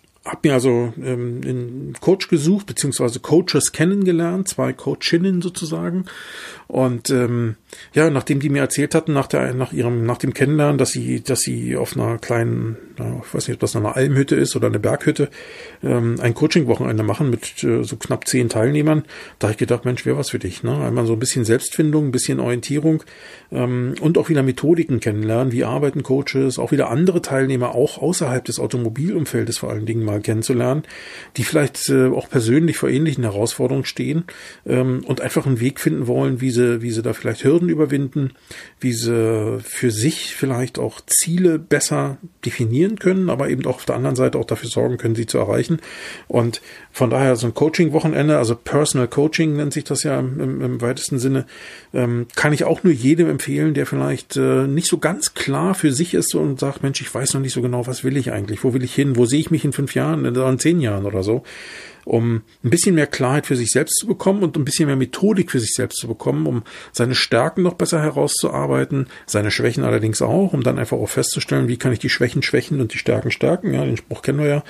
habe 0.23 0.47
mir 0.49 0.53
also 0.53 0.93
ähm, 1.03 1.41
einen 1.43 1.93
Coach 1.99 2.27
gesucht, 2.27 2.67
beziehungsweise 2.67 3.19
Coaches 3.19 3.71
kennengelernt, 3.71 4.47
zwei 4.47 4.71
Coachinnen 4.71 5.41
sozusagen. 5.41 6.05
Und 6.67 7.09
ähm, 7.09 7.55
ja, 7.93 8.09
nachdem 8.09 8.39
die 8.39 8.49
mir 8.49 8.61
erzählt 8.61 8.93
hatten, 8.93 9.13
nach, 9.13 9.27
der, 9.27 9.53
nach 9.55 9.73
ihrem, 9.73 10.05
nach 10.05 10.19
dem 10.19 10.33
Kennenlernen, 10.33 10.77
dass 10.77 10.91
sie, 10.91 11.21
dass 11.21 11.39
sie 11.39 11.75
auf 11.75 11.97
einer 11.97 12.19
kleinen, 12.19 12.77
ich 12.97 13.33
weiß 13.33 13.47
nicht, 13.47 13.55
ob 13.55 13.59
das 13.61 13.75
eine 13.75 13.95
Almhütte 13.95 14.35
ist 14.35 14.55
oder 14.55 14.67
eine 14.67 14.79
Berghütte, 14.79 15.29
ähm, 15.83 16.15
ein 16.21 16.35
Coaching-Wochenende 16.35 17.03
machen 17.03 17.31
mit 17.31 17.63
äh, 17.63 17.83
so 17.83 17.95
knapp 17.95 18.27
zehn 18.27 18.47
Teilnehmern, 18.47 19.03
da 19.39 19.47
habe 19.47 19.53
ich 19.53 19.57
gedacht, 19.57 19.85
Mensch, 19.85 20.05
wäre 20.05 20.17
was 20.17 20.29
für 20.29 20.39
dich. 20.39 20.63
Ne? 20.63 20.77
Einmal 20.77 21.07
so 21.07 21.13
ein 21.13 21.19
bisschen 21.19 21.45
Selbstfindung, 21.45 22.05
ein 22.05 22.11
bisschen 22.11 22.39
Orientierung 22.39 23.03
ähm, 23.51 23.95
und 23.99 24.17
auch 24.19 24.29
wieder 24.29 24.43
Methodiken 24.43 24.99
kennenlernen, 24.99 25.51
wie 25.51 25.63
arbeiten 25.63 26.03
Coaches, 26.03 26.59
auch 26.59 26.71
wieder 26.71 26.91
andere 26.91 27.21
Teilnehmer, 27.23 27.73
auch 27.73 27.97
außerhalb 27.97 28.45
des 28.45 28.59
Automobilumfeldes 28.59 29.57
vor 29.57 29.71
allen 29.71 29.87
Dingen 29.87 30.10
mal 30.11 30.21
kennenzulernen, 30.21 30.83
die 31.37 31.43
vielleicht 31.43 31.89
äh, 31.89 32.07
auch 32.07 32.29
persönlich 32.29 32.77
vor 32.77 32.89
ähnlichen 32.89 33.23
Herausforderungen 33.23 33.85
stehen 33.85 34.25
ähm, 34.65 35.03
und 35.05 35.21
einfach 35.21 35.45
einen 35.45 35.59
Weg 35.59 35.79
finden 35.79 36.07
wollen, 36.07 36.41
wie 36.41 36.51
sie, 36.51 36.81
wie 36.81 36.91
sie 36.91 37.01
da 37.01 37.13
vielleicht 37.13 37.43
Hürden 37.43 37.69
überwinden, 37.69 38.33
wie 38.79 38.93
sie 38.93 39.59
für 39.61 39.91
sich 39.91 40.35
vielleicht 40.35 40.79
auch 40.79 41.01
Ziele 41.05 41.59
besser 41.59 42.17
definieren 42.45 42.99
können, 42.99 43.29
aber 43.29 43.49
eben 43.49 43.65
auch 43.65 43.75
auf 43.75 43.85
der 43.85 43.95
anderen 43.95 44.15
Seite 44.15 44.37
auch 44.37 44.45
dafür 44.45 44.69
sorgen 44.69 44.97
können, 44.97 45.15
sie 45.15 45.25
zu 45.25 45.37
erreichen. 45.37 45.79
Und 46.27 46.61
von 46.91 47.09
daher 47.09 47.35
so 47.35 47.47
ein 47.47 47.53
Coaching-Wochenende, 47.53 48.37
also 48.37 48.55
Personal 48.55 49.07
Coaching 49.07 49.55
nennt 49.55 49.73
sich 49.73 49.83
das 49.83 50.03
ja 50.03 50.19
im, 50.19 50.61
im, 50.61 50.81
weitesten 50.81 51.19
Sinne, 51.19 51.45
ähm, 51.93 52.27
kann 52.35 52.53
ich 52.53 52.65
auch 52.65 52.83
nur 52.83 52.93
jedem 52.93 53.29
empfehlen, 53.29 53.73
der 53.73 53.85
vielleicht 53.85 54.35
äh, 54.35 54.67
nicht 54.67 54.87
so 54.87 54.97
ganz 54.97 55.33
klar 55.33 55.73
für 55.73 55.91
sich 55.91 56.13
ist 56.13 56.35
und 56.35 56.59
sagt, 56.59 56.83
Mensch, 56.83 57.01
ich 57.01 57.13
weiß 57.13 57.33
noch 57.33 57.41
nicht 57.41 57.53
so 57.53 57.61
genau, 57.61 57.87
was 57.87 58.03
will 58.03 58.17
ich 58.17 58.31
eigentlich, 58.31 58.63
wo 58.63 58.73
will 58.73 58.83
ich 58.83 58.93
hin, 58.93 59.15
wo 59.15 59.25
sehe 59.25 59.39
ich 59.39 59.51
mich 59.51 59.63
in 59.63 59.73
fünf 59.73 59.95
Jahren, 60.01 60.25
in 60.25 60.59
zehn 60.59 60.79
Jahren 60.81 61.05
oder 61.05 61.23
so 61.23 61.43
um 62.05 62.41
ein 62.63 62.69
bisschen 62.69 62.95
mehr 62.95 63.07
Klarheit 63.07 63.45
für 63.45 63.55
sich 63.55 63.69
selbst 63.69 63.97
zu 63.97 64.07
bekommen 64.07 64.43
und 64.43 64.57
ein 64.57 64.65
bisschen 64.65 64.87
mehr 64.87 64.95
Methodik 64.95 65.51
für 65.51 65.59
sich 65.59 65.73
selbst 65.73 65.99
zu 65.99 66.07
bekommen, 66.07 66.47
um 66.47 66.63
seine 66.91 67.15
Stärken 67.15 67.61
noch 67.61 67.75
besser 67.75 68.01
herauszuarbeiten, 68.01 69.07
seine 69.25 69.51
Schwächen 69.51 69.83
allerdings 69.83 70.21
auch, 70.21 70.53
um 70.53 70.63
dann 70.63 70.79
einfach 70.79 70.97
auch 70.97 71.09
festzustellen, 71.09 71.67
wie 71.67 71.77
kann 71.77 71.93
ich 71.93 71.99
die 71.99 72.09
Schwächen 72.09 72.41
schwächen 72.41 72.81
und 72.81 72.93
die 72.93 72.97
Stärken 72.97 73.31
stärken. 73.31 73.73
Ja, 73.73 73.85
den 73.85 73.97
Spruch 73.97 74.21
kennen 74.21 74.39
wir 74.39 74.47
ja. 74.47 74.63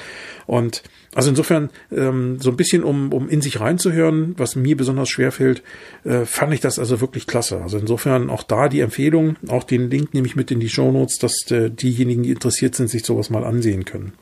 Und 0.45 0.83
also 1.13 1.29
insofern 1.29 1.69
ähm, 1.91 2.39
so 2.39 2.50
ein 2.51 2.57
bisschen, 2.57 2.83
um, 2.83 3.11
um 3.11 3.29
in 3.29 3.41
sich 3.41 3.59
reinzuhören, 3.59 4.33
was 4.38 4.55
mir 4.55 4.77
besonders 4.77 5.09
schwer 5.09 5.31
fällt, 5.31 5.61
äh, 6.03 6.25
fand 6.25 6.53
ich 6.53 6.61
das 6.61 6.79
also 6.79 7.01
wirklich 7.01 7.27
klasse. 7.27 7.61
Also 7.61 7.77
insofern 7.77 8.29
auch 8.29 8.43
da 8.43 8.69
die 8.69 8.79
Empfehlung, 8.79 9.35
auch 9.47 9.63
den 9.63 9.89
Link 9.89 10.13
nehme 10.13 10.27
ich 10.27 10.35
mit 10.35 10.51
in 10.51 10.59
die 10.59 10.69
Show 10.69 10.91
Notes, 10.91 11.17
dass 11.19 11.33
äh, 11.51 11.69
diejenigen, 11.69 12.23
die 12.23 12.31
interessiert 12.31 12.75
sind, 12.75 12.89
sich 12.89 13.03
sowas 13.03 13.29
mal 13.29 13.43
ansehen 13.43 13.85
können. 13.85 14.13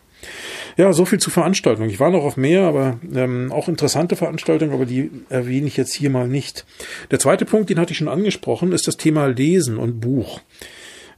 Ja, 0.78 0.94
so 0.94 1.06
viel 1.06 1.20
zu 1.20 1.30
Veranstaltungen. 1.30 1.90
Ich 1.90 2.00
war 2.00 2.10
noch 2.10 2.24
auf 2.24 2.38
mehr, 2.38 2.64
aber 2.64 3.00
ähm, 3.14 3.52
auch 3.52 3.68
interessante 3.68 4.16
Veranstaltungen, 4.16 4.74
aber 4.74 4.86
die 4.86 5.12
erwähne 5.30 5.68
ich 5.68 5.78
jetzt 5.78 5.94
hier 5.94 6.10
mal 6.10 6.28
nicht. 6.28 6.66
Der 7.12 7.20
zweite 7.20 7.46
Punkt, 7.46 7.70
den 7.70 7.80
hatte 7.80 7.92
ich 7.92 7.98
schon 7.98 8.08
angesprochen, 8.08 8.72
ist 8.72 8.88
das 8.88 8.98
Thema 8.98 9.28
Lesen 9.28 9.78
und 9.78 10.00
Buch. 10.00 10.42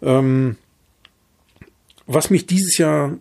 Ähm, 0.01 0.57
was 2.07 2.29
mich 2.29 2.45
dieses 2.45 2.77
Jahr 2.77 3.17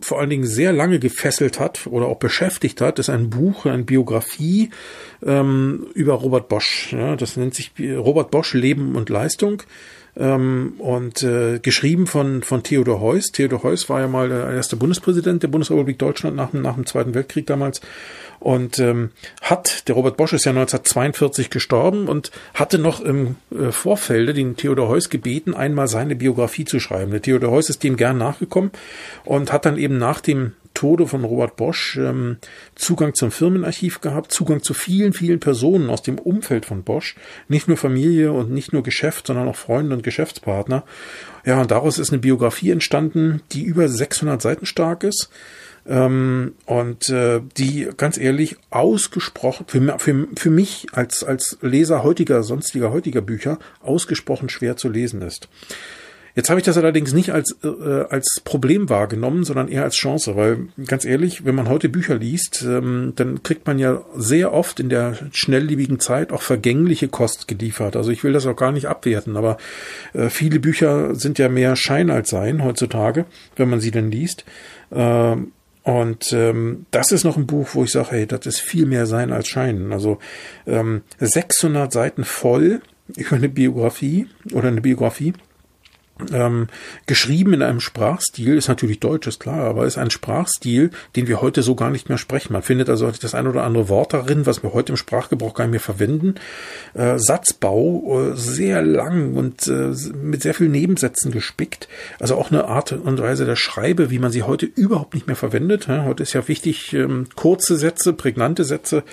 vor 0.00 0.20
allen 0.20 0.30
Dingen 0.30 0.46
sehr 0.46 0.72
lange 0.72 0.98
gefesselt 0.98 1.58
hat 1.60 1.86
oder 1.86 2.06
auch 2.06 2.18
beschäftigt 2.18 2.80
hat, 2.80 2.98
ist 2.98 3.08
ein 3.08 3.30
Buch, 3.30 3.66
eine 3.66 3.84
Biografie 3.84 4.70
ähm, 5.24 5.86
über 5.94 6.14
Robert 6.14 6.48
Bosch. 6.48 6.92
Ja, 6.92 7.16
das 7.16 7.36
nennt 7.36 7.54
sich 7.54 7.72
Robert 7.78 8.30
Bosch 8.30 8.52
Leben 8.54 8.96
und 8.96 9.08
Leistung 9.08 9.62
ähm, 10.16 10.74
und 10.78 11.22
äh, 11.22 11.58
geschrieben 11.58 12.06
von, 12.06 12.42
von 12.42 12.62
Theodor 12.62 13.00
Heuss. 13.00 13.32
Theodor 13.32 13.62
Heuss 13.62 13.88
war 13.88 14.00
ja 14.00 14.08
mal 14.08 14.28
der 14.28 14.50
erste 14.50 14.76
Bundespräsident 14.76 15.42
der 15.42 15.48
Bundesrepublik 15.48 15.98
Deutschland 15.98 16.36
nach, 16.36 16.52
nach 16.52 16.74
dem 16.74 16.86
Zweiten 16.86 17.14
Weltkrieg 17.14 17.46
damals 17.46 17.80
und 18.38 18.78
ähm, 18.78 19.10
hat, 19.40 19.88
der 19.88 19.94
Robert 19.94 20.16
Bosch 20.16 20.32
ist 20.32 20.44
ja 20.44 20.50
1942 20.50 21.50
gestorben 21.50 22.08
und 22.08 22.30
hatte 22.54 22.78
noch 22.78 23.00
im 23.00 23.36
äh, 23.50 23.72
Vorfelde 23.72 24.34
den 24.34 24.56
Theodor 24.56 24.88
Heuss 24.88 25.10
gebeten, 25.10 25.54
einmal 25.54 25.88
seine 25.88 26.16
Biografie 26.16 26.64
zu 26.64 26.80
schreiben. 26.80 27.10
Der 27.10 27.22
Theodor 27.22 27.50
Heuss 27.50 27.70
ist 27.70 27.82
dem 27.82 27.96
gern 27.96 28.18
nachgekommen 28.18 28.70
und 29.24 29.52
hat 29.52 29.64
dann 29.64 29.78
eben 29.78 29.98
nach 29.98 30.20
dem 30.20 30.52
Tode 30.76 31.08
von 31.08 31.24
Robert 31.24 31.56
Bosch 31.56 31.96
ähm, 31.96 32.36
Zugang 32.74 33.14
zum 33.14 33.30
Firmenarchiv 33.30 34.00
gehabt, 34.02 34.30
Zugang 34.30 34.62
zu 34.62 34.74
vielen, 34.74 35.14
vielen 35.14 35.40
Personen 35.40 35.88
aus 35.90 36.02
dem 36.02 36.18
Umfeld 36.18 36.66
von 36.66 36.84
Bosch. 36.84 37.16
Nicht 37.48 37.66
nur 37.66 37.78
Familie 37.78 38.32
und 38.32 38.50
nicht 38.50 38.72
nur 38.72 38.82
Geschäft, 38.82 39.26
sondern 39.26 39.48
auch 39.48 39.56
Freunde 39.56 39.96
und 39.96 40.02
Geschäftspartner. 40.02 40.84
Ja, 41.44 41.60
und 41.60 41.70
daraus 41.70 41.98
ist 41.98 42.10
eine 42.10 42.18
Biografie 42.18 42.70
entstanden, 42.70 43.40
die 43.52 43.62
über 43.62 43.88
600 43.88 44.40
Seiten 44.40 44.66
stark 44.66 45.02
ist. 45.02 45.30
Ähm, 45.88 46.54
und 46.66 47.08
äh, 47.08 47.40
die 47.56 47.88
ganz 47.96 48.18
ehrlich 48.18 48.56
ausgesprochen 48.70 49.66
für, 49.68 49.98
für, 49.98 50.28
für 50.36 50.50
mich 50.50 50.88
als 50.92 51.22
als 51.22 51.58
Leser 51.62 52.02
heutiger 52.02 52.42
sonstiger 52.42 52.90
heutiger 52.90 53.22
Bücher 53.22 53.58
ausgesprochen 53.80 54.48
schwer 54.48 54.76
zu 54.76 54.88
lesen 54.88 55.22
ist. 55.22 55.48
Jetzt 56.36 56.50
habe 56.50 56.60
ich 56.60 56.66
das 56.66 56.76
allerdings 56.76 57.14
nicht 57.14 57.32
als, 57.32 57.56
äh, 57.64 58.04
als 58.10 58.42
Problem 58.44 58.90
wahrgenommen, 58.90 59.44
sondern 59.44 59.68
eher 59.68 59.84
als 59.84 59.94
Chance, 59.94 60.36
weil 60.36 60.68
ganz 60.86 61.06
ehrlich, 61.06 61.46
wenn 61.46 61.54
man 61.54 61.66
heute 61.66 61.88
Bücher 61.88 62.14
liest, 62.14 62.62
ähm, 62.62 63.14
dann 63.16 63.42
kriegt 63.42 63.66
man 63.66 63.78
ja 63.78 64.04
sehr 64.14 64.52
oft 64.52 64.78
in 64.78 64.90
der 64.90 65.14
schnelllebigen 65.32 65.98
Zeit 65.98 66.32
auch 66.32 66.42
vergängliche 66.42 67.08
Kost 67.08 67.48
geliefert. 67.48 67.96
Also 67.96 68.10
ich 68.10 68.22
will 68.22 68.34
das 68.34 68.46
auch 68.46 68.54
gar 68.54 68.70
nicht 68.70 68.86
abwerten, 68.86 69.38
aber 69.38 69.56
äh, 70.12 70.28
viele 70.28 70.60
Bücher 70.60 71.14
sind 71.14 71.38
ja 71.38 71.48
mehr 71.48 71.74
Schein 71.74 72.10
als 72.10 72.28
Sein 72.28 72.62
heutzutage, 72.62 73.24
wenn 73.56 73.70
man 73.70 73.80
sie 73.80 73.90
denn 73.90 74.10
liest. 74.10 74.44
Äh, 74.90 75.36
und 75.84 76.32
ähm, 76.34 76.84
das 76.90 77.12
ist 77.12 77.24
noch 77.24 77.38
ein 77.38 77.46
Buch, 77.46 77.70
wo 77.72 77.84
ich 77.84 77.92
sage, 77.92 78.10
hey, 78.10 78.26
das 78.26 78.44
ist 78.44 78.60
viel 78.60 78.84
mehr 78.84 79.06
Sein 79.06 79.32
als 79.32 79.48
Schein. 79.48 79.90
Also 79.90 80.18
ähm, 80.66 81.00
600 81.18 81.90
Seiten 81.90 82.24
voll 82.24 82.82
über 83.16 83.36
eine 83.36 83.48
Biografie 83.48 84.26
oder 84.52 84.68
eine 84.68 84.82
Biografie 84.82 85.32
ähm, 86.32 86.68
geschrieben 87.06 87.52
in 87.52 87.62
einem 87.62 87.80
Sprachstil, 87.80 88.56
ist 88.56 88.68
natürlich 88.68 89.00
Deutsch, 89.00 89.26
ist 89.26 89.40
klar, 89.40 89.60
aber 89.60 89.86
ist 89.86 89.98
ein 89.98 90.10
Sprachstil, 90.10 90.90
den 91.14 91.28
wir 91.28 91.42
heute 91.42 91.62
so 91.62 91.74
gar 91.74 91.90
nicht 91.90 92.08
mehr 92.08 92.18
sprechen. 92.18 92.52
Man 92.52 92.62
findet 92.62 92.88
also 92.88 93.10
das 93.10 93.34
ein 93.34 93.46
oder 93.46 93.64
andere 93.64 93.88
Wort 93.88 94.14
darin, 94.14 94.46
was 94.46 94.62
wir 94.62 94.72
heute 94.72 94.92
im 94.92 94.96
Sprachgebrauch 94.96 95.54
gar 95.54 95.64
nicht 95.64 95.72
mehr 95.72 95.80
verwenden. 95.80 96.36
Äh, 96.94 97.18
Satzbau 97.18 98.30
äh, 98.32 98.36
sehr 98.36 98.82
lang 98.82 99.34
und 99.34 99.66
äh, 99.66 99.92
mit 100.14 100.42
sehr 100.42 100.54
vielen 100.54 100.72
Nebensätzen 100.72 101.30
gespickt. 101.32 101.88
Also 102.18 102.36
auch 102.36 102.50
eine 102.50 102.66
Art 102.66 102.92
und 102.92 103.20
Weise 103.20 103.44
der 103.44 103.56
Schreibe, 103.56 104.10
wie 104.10 104.18
man 104.18 104.32
sie 104.32 104.42
heute 104.42 104.66
überhaupt 104.66 105.14
nicht 105.14 105.26
mehr 105.26 105.36
verwendet. 105.36 105.86
Ja, 105.88 106.04
heute 106.04 106.22
ist 106.22 106.32
ja 106.32 106.48
wichtig, 106.48 106.94
ähm, 106.94 107.26
kurze 107.34 107.76
Sätze, 107.76 108.14
prägnante 108.14 108.64
Sätze 108.64 109.04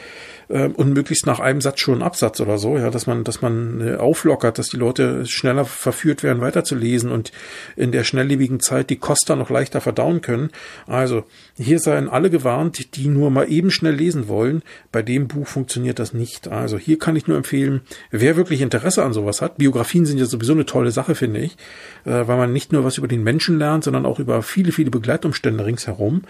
äh, 0.48 0.68
und 0.68 0.94
möglichst 0.94 1.26
nach 1.26 1.40
einem 1.40 1.60
Satz 1.60 1.82
schon 1.82 2.02
Absatz 2.02 2.40
oder 2.40 2.58
so, 2.58 2.78
ja, 2.78 2.90
dass 2.90 3.08
man, 3.08 3.24
dass 3.24 3.42
man 3.42 3.86
äh, 3.86 3.96
auflockert, 3.96 4.58
dass 4.58 4.70
die 4.70 4.78
Leute 4.78 5.26
schneller 5.26 5.66
verführt 5.66 6.24
werden, 6.24 6.42
weiterzulesen 6.42 6.93
und 7.02 7.32
in 7.76 7.92
der 7.92 8.04
schnelllebigen 8.04 8.60
Zeit 8.60 8.90
die 8.90 8.98
Koster 8.98 9.36
noch 9.36 9.50
leichter 9.50 9.82
verdauen 9.82 10.22
können. 10.22 10.50
Also 10.88 11.24
hier 11.58 11.80
seien 11.80 12.10
alle 12.10 12.30
gewarnt, 12.30 12.96
die 12.96 13.08
nur 13.08 13.32
mal 13.32 13.52
eben 13.52 13.72
schnell 13.72 13.96
lesen 13.96 14.28
wollen. 14.28 14.62
Bei 14.92 15.02
dem 15.02 15.28
Buch 15.28 15.48
funktioniert 15.48 16.00
das 16.00 16.14
nicht. 16.14 16.48
Also 16.48 16.78
hier 16.78 17.00
kann 17.00 17.16
ich 17.16 17.28
nur 17.28 17.38
empfehlen, 17.38 17.82
wer 18.12 18.36
wirklich 18.36 18.62
Interesse 18.62 19.04
an 19.04 19.14
sowas 19.14 19.42
hat. 19.42 19.58
Biografien 19.58 20.06
sind 20.06 20.18
ja 20.18 20.26
sowieso 20.26 20.54
eine 20.54 20.66
tolle 20.66 20.92
Sache, 20.92 21.16
finde 21.16 21.40
ich, 21.40 21.58
äh, 22.06 22.28
weil 22.28 22.38
man 22.38 22.54
nicht 22.54 22.72
nur 22.72 22.84
was 22.84 22.98
über 22.98 23.08
den 23.08 23.24
Menschen 23.24 23.58
lernt, 23.58 23.84
sondern 23.84 24.06
auch 24.06 24.20
über 24.20 24.42
viele, 24.42 24.72
viele 24.72 24.92
Begleitumstände 24.92 25.66
ringsherum. 25.66 26.24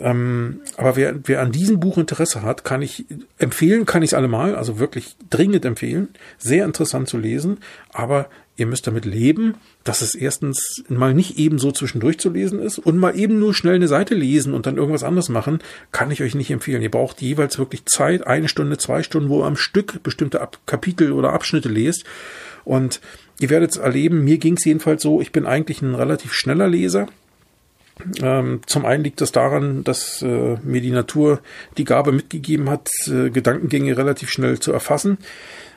Ähm, 0.00 0.60
aber 0.76 0.96
wer, 0.96 1.14
wer 1.24 1.40
an 1.40 1.52
diesem 1.52 1.78
Buch 1.78 1.98
Interesse 1.98 2.42
hat, 2.42 2.64
kann 2.64 2.82
ich 2.82 3.06
empfehlen, 3.38 3.86
kann 3.86 4.02
ich 4.02 4.10
es 4.10 4.14
allemal, 4.14 4.56
also 4.56 4.78
wirklich 4.78 5.16
dringend 5.30 5.64
empfehlen. 5.64 6.08
Sehr 6.36 6.64
interessant 6.64 7.08
zu 7.08 7.16
lesen, 7.16 7.58
aber 7.92 8.28
ihr 8.56 8.66
müsst 8.66 8.86
damit 8.86 9.04
leben, 9.04 9.54
dass 9.82 10.00
es 10.00 10.14
erstens 10.14 10.84
mal 10.88 11.12
nicht 11.12 11.38
eben 11.38 11.58
so 11.58 11.72
zwischendurch 11.72 12.18
zu 12.18 12.30
lesen 12.30 12.60
ist 12.60 12.78
und 12.78 12.98
mal 12.98 13.18
eben 13.18 13.38
nur 13.38 13.52
schnell 13.52 13.74
eine 13.74 13.88
Seite 13.88 14.14
lesen 14.14 14.54
und 14.54 14.66
dann 14.66 14.76
irgendwas 14.76 15.02
anderes 15.02 15.28
machen, 15.28 15.58
kann 15.90 16.10
ich 16.10 16.22
euch 16.22 16.34
nicht 16.34 16.50
empfehlen. 16.50 16.82
Ihr 16.82 16.90
braucht 16.90 17.20
jeweils 17.20 17.58
wirklich 17.58 17.84
Zeit, 17.86 18.26
eine 18.26 18.48
Stunde, 18.48 18.78
zwei 18.78 19.02
Stunden, 19.02 19.28
wo 19.28 19.40
ihr 19.42 19.46
am 19.46 19.56
Stück 19.56 20.02
bestimmte 20.02 20.40
Ab 20.40 20.58
Kapitel 20.66 21.12
oder 21.12 21.32
Abschnitte 21.32 21.68
lest. 21.68 22.04
Und 22.64 23.00
ihr 23.40 23.50
werdet 23.50 23.76
erleben, 23.76 24.24
mir 24.24 24.38
ging 24.38 24.56
es 24.56 24.64
jedenfalls 24.64 25.02
so, 25.02 25.20
ich 25.20 25.32
bin 25.32 25.46
eigentlich 25.46 25.82
ein 25.82 25.94
relativ 25.94 26.32
schneller 26.32 26.68
Leser 26.68 27.08
ähm, 28.20 28.60
zum 28.66 28.84
einen 28.84 29.04
liegt 29.04 29.20
das 29.20 29.32
daran, 29.32 29.84
dass 29.84 30.20
äh, 30.22 30.56
mir 30.62 30.80
die 30.80 30.90
Natur 30.90 31.40
die 31.78 31.84
Gabe 31.84 32.12
mitgegeben 32.12 32.68
hat, 32.68 32.88
äh, 33.06 33.30
Gedankengänge 33.30 33.96
relativ 33.96 34.30
schnell 34.30 34.58
zu 34.58 34.72
erfassen. 34.72 35.18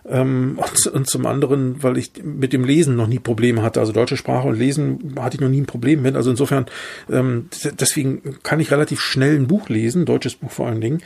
Ähm, 0.10 0.58
und, 0.58 0.88
und, 0.88 1.10
zum 1.10 1.25
anderen, 1.25 1.84
weil 1.84 1.97
ich 1.97 2.12
mit 2.23 2.53
dem 2.53 2.63
Lesen 2.63 2.95
noch 2.95 3.08
nie 3.08 3.19
Probleme 3.19 3.62
hatte. 3.62 3.82
Also 3.82 3.91
deutsche 3.91 4.15
Sprache 4.15 4.47
und 4.47 4.58
Lesen 4.58 5.15
hatte 5.19 5.36
ich 5.36 5.41
noch 5.41 5.49
nie 5.49 5.62
ein 5.62 5.65
Problem 5.65 6.01
mit. 6.01 6.15
Also 6.15 6.30
insofern, 6.30 6.65
ähm, 7.12 7.49
deswegen 7.80 8.38
kann 8.41 8.62
ich 8.62 8.71
relativ 8.71 9.01
schnell 9.01 9.36
ein 9.36 9.47
Buch 9.47 9.67
lesen, 9.69 10.06
deutsches 10.06 10.36
Buch 10.36 10.51
vor 10.51 10.67
allen 10.67 10.82
Dingen. 10.82 11.01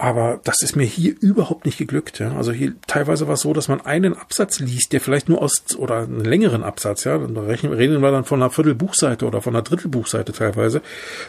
Aber 0.00 0.40
das 0.44 0.62
ist 0.62 0.76
mir 0.76 0.84
hier 0.86 1.14
überhaupt 1.20 1.66
nicht 1.66 1.76
geglückt. 1.76 2.20
Ja. 2.20 2.34
Also 2.34 2.52
hier 2.52 2.72
teilweise 2.86 3.26
war 3.26 3.34
es 3.34 3.40
so, 3.40 3.52
dass 3.52 3.68
man 3.68 3.82
einen 3.82 4.16
Absatz 4.16 4.58
liest, 4.58 4.94
der 4.94 5.00
vielleicht 5.02 5.28
nur 5.28 5.42
aus, 5.42 5.62
oder 5.76 5.98
einen 5.98 6.24
längeren 6.24 6.62
Absatz, 6.64 7.04
ja, 7.04 7.18
dann 7.18 7.36
reden 7.36 8.00
wir 8.00 8.10
dann 8.10 8.24
von 8.24 8.40
einer 8.40 8.50
Viertelbuchseite 8.50 9.26
oder 9.26 9.42
von 9.42 9.54
einer 9.54 9.62
Drittelbuchseite 9.62 10.32
teilweise. 10.32 10.80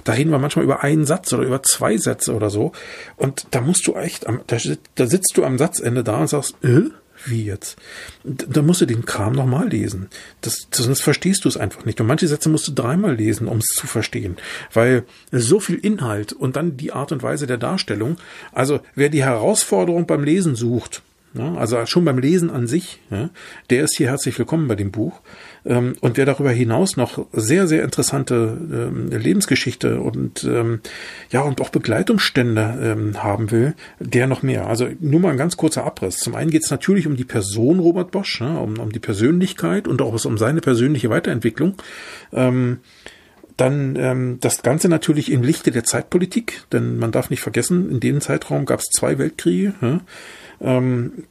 Da 0.05 0.13
reden 0.13 0.31
wir 0.31 0.39
manchmal 0.39 0.63
über 0.63 0.83
einen 0.83 1.05
Satz 1.05 1.33
oder 1.33 1.43
über 1.43 1.61
zwei 1.63 1.97
Sätze 1.97 2.33
oder 2.33 2.49
so. 2.49 2.71
Und 3.17 3.45
da 3.51 3.59
musst 3.59 3.85
du 3.87 3.95
echt, 3.95 4.25
am, 4.25 4.39
da, 4.47 4.55
da 4.95 5.05
sitzt 5.05 5.35
du 5.35 5.43
am 5.43 5.57
Satzende 5.57 6.05
da 6.05 6.19
und 6.21 6.27
sagst, 6.27 6.55
äh, 6.63 6.91
wie 7.25 7.45
jetzt? 7.45 7.77
Da 8.23 8.61
musst 8.61 8.81
du 8.81 8.85
den 8.85 9.05
Kram 9.05 9.33
nochmal 9.33 9.69
lesen. 9.69 10.09
Das, 10.41 10.67
sonst 10.71 11.01
verstehst 11.01 11.45
du 11.45 11.49
es 11.49 11.57
einfach 11.57 11.85
nicht. 11.85 11.99
Und 12.01 12.07
manche 12.07 12.27
Sätze 12.27 12.49
musst 12.49 12.67
du 12.67 12.71
dreimal 12.73 13.15
lesen, 13.15 13.47
um 13.47 13.59
es 13.59 13.67
zu 13.67 13.87
verstehen. 13.87 14.37
Weil 14.73 15.03
so 15.31 15.59
viel 15.59 15.75
Inhalt 15.75 16.33
und 16.33 16.55
dann 16.55 16.77
die 16.77 16.91
Art 16.91 17.11
und 17.11 17.23
Weise 17.23 17.47
der 17.47 17.57
Darstellung. 17.57 18.17
Also 18.51 18.79
wer 18.95 19.09
die 19.09 19.23
Herausforderung 19.23 20.07
beim 20.07 20.23
Lesen 20.23 20.55
sucht, 20.55 21.01
also 21.37 21.85
schon 21.85 22.03
beim 22.03 22.17
Lesen 22.17 22.49
an 22.49 22.67
sich, 22.67 22.99
der 23.69 23.83
ist 23.83 23.95
hier 23.95 24.09
herzlich 24.09 24.37
willkommen 24.37 24.67
bei 24.67 24.75
dem 24.75 24.91
Buch. 24.91 25.21
Ähm, 25.65 25.95
und 26.01 26.17
wer 26.17 26.25
darüber 26.25 26.51
hinaus 26.51 26.97
noch 26.97 27.25
sehr, 27.31 27.67
sehr 27.67 27.83
interessante 27.83 28.57
ähm, 28.71 29.09
Lebensgeschichte 29.09 30.01
und 30.01 30.43
ähm, 30.43 30.81
ja 31.29 31.41
und 31.41 31.61
auch 31.61 31.69
Begleitumstände 31.69 33.13
haben 33.17 33.51
will, 33.51 33.75
der 33.99 34.27
noch 34.27 34.43
mehr. 34.43 34.67
Also 34.67 34.87
nur 34.99 35.19
mal 35.19 35.31
ein 35.31 35.37
ganz 35.37 35.55
kurzer 35.55 35.85
Abriss. 35.85 36.17
Zum 36.17 36.35
einen 36.35 36.51
geht 36.51 36.63
es 36.63 36.71
natürlich 36.71 37.07
um 37.07 37.15
die 37.15 37.23
Person 37.23 37.79
Robert 37.79 38.11
Bosch, 38.11 38.41
ja, 38.41 38.57
um, 38.57 38.79
um 38.79 38.91
die 38.91 38.99
Persönlichkeit 38.99 39.87
und 39.87 40.01
auch 40.01 40.25
um 40.25 40.37
seine 40.37 40.61
persönliche 40.61 41.09
Weiterentwicklung. 41.09 41.75
Dann 43.61 43.95
ähm, 43.95 44.37
das 44.39 44.63
Ganze 44.63 44.89
natürlich 44.89 45.31
im 45.31 45.43
Lichte 45.43 45.69
der 45.69 45.83
Zeitpolitik, 45.83 46.63
denn 46.71 46.97
man 46.97 47.11
darf 47.11 47.29
nicht 47.29 47.41
vergessen, 47.41 47.91
in 47.91 47.99
dem 47.99 48.19
Zeitraum 48.19 48.65
gab 48.65 48.79
es 48.79 48.87
zwei 48.87 49.19
Weltkriege. 49.19 49.73
Ja? 49.81 50.01
Ähm, 50.61 51.23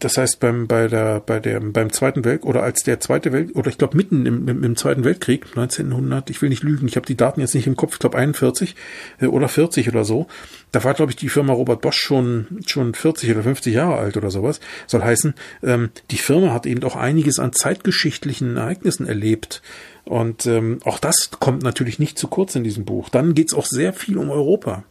das 0.00 0.18
heißt 0.18 0.40
beim 0.40 0.66
bei 0.66 0.88
der 0.88 1.20
bei 1.20 1.40
der 1.40 1.60
beim 1.60 1.92
Zweiten 1.92 2.24
Weltkrieg 2.24 2.48
oder 2.48 2.62
als 2.62 2.82
der 2.82 3.00
Zweite 3.00 3.32
Welt 3.32 3.54
oder 3.54 3.68
ich 3.68 3.78
glaube 3.78 3.96
mitten 3.96 4.26
im, 4.26 4.48
im, 4.48 4.64
im, 4.64 4.76
Zweiten 4.76 5.04
Weltkrieg 5.04 5.46
1900 5.48 6.30
ich 6.30 6.42
will 6.42 6.48
nicht 6.48 6.62
lügen 6.62 6.88
ich 6.88 6.96
habe 6.96 7.06
die 7.06 7.16
Daten 7.16 7.40
jetzt 7.40 7.54
nicht 7.54 7.66
im 7.66 7.76
Kopf 7.76 7.94
ich 7.94 7.98
glaube 7.98 8.18
41 8.18 8.74
äh, 9.20 9.26
oder 9.26 9.48
40 9.48 9.88
oder 9.88 10.04
so 10.04 10.26
da 10.72 10.82
war 10.84 10.94
glaube 10.94 11.12
ich 11.12 11.16
die 11.16 11.28
Firma 11.28 11.52
Robert 11.52 11.80
Bosch 11.80 11.98
schon 11.98 12.46
schon 12.66 12.94
40 12.94 13.30
oder 13.30 13.42
50 13.42 13.74
Jahre 13.74 13.96
alt 13.96 14.16
oder 14.16 14.30
sowas 14.30 14.60
soll 14.86 15.02
heißen 15.02 15.34
ähm, 15.62 15.90
die 16.10 16.18
Firma 16.18 16.52
hat 16.52 16.66
eben 16.66 16.82
auch 16.84 16.96
einiges 16.96 17.38
an 17.38 17.52
zeitgeschichtlichen 17.52 18.56
Ereignissen 18.56 19.06
erlebt 19.06 19.62
und 20.06 20.46
ähm, 20.46 20.78
auch 20.84 21.00
das 21.00 21.30
kommt 21.40 21.64
natürlich 21.64 21.98
nicht 21.98 22.16
zu 22.16 22.28
kurz 22.28 22.54
in 22.54 22.62
diesem 22.62 22.84
Buch. 22.84 23.08
Dann 23.08 23.34
geht's 23.34 23.52
auch 23.52 23.66
sehr 23.66 23.92
viel 23.92 24.18
um 24.18 24.30
Europa. 24.30 24.84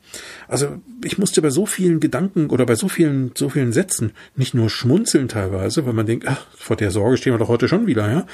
Also 0.47 0.81
ich 1.03 1.17
musste 1.17 1.41
bei 1.41 1.49
so 1.49 1.65
vielen 1.65 1.99
Gedanken 1.99 2.49
oder 2.49 2.65
bei 2.65 2.75
so 2.75 2.87
vielen, 2.87 3.31
so 3.35 3.49
vielen 3.49 3.73
Sätzen 3.73 4.11
nicht 4.35 4.53
nur 4.53 4.69
schmunzeln 4.69 5.27
teilweise, 5.27 5.85
weil 5.85 5.93
man 5.93 6.05
denkt, 6.05 6.25
ach, 6.27 6.45
vor 6.55 6.75
der 6.75 6.91
Sorge 6.91 7.17
stehen 7.17 7.33
wir 7.33 7.37
doch 7.37 7.47
heute 7.47 7.67
schon 7.67 7.87
wieder, 7.87 8.11
ja. 8.11 8.25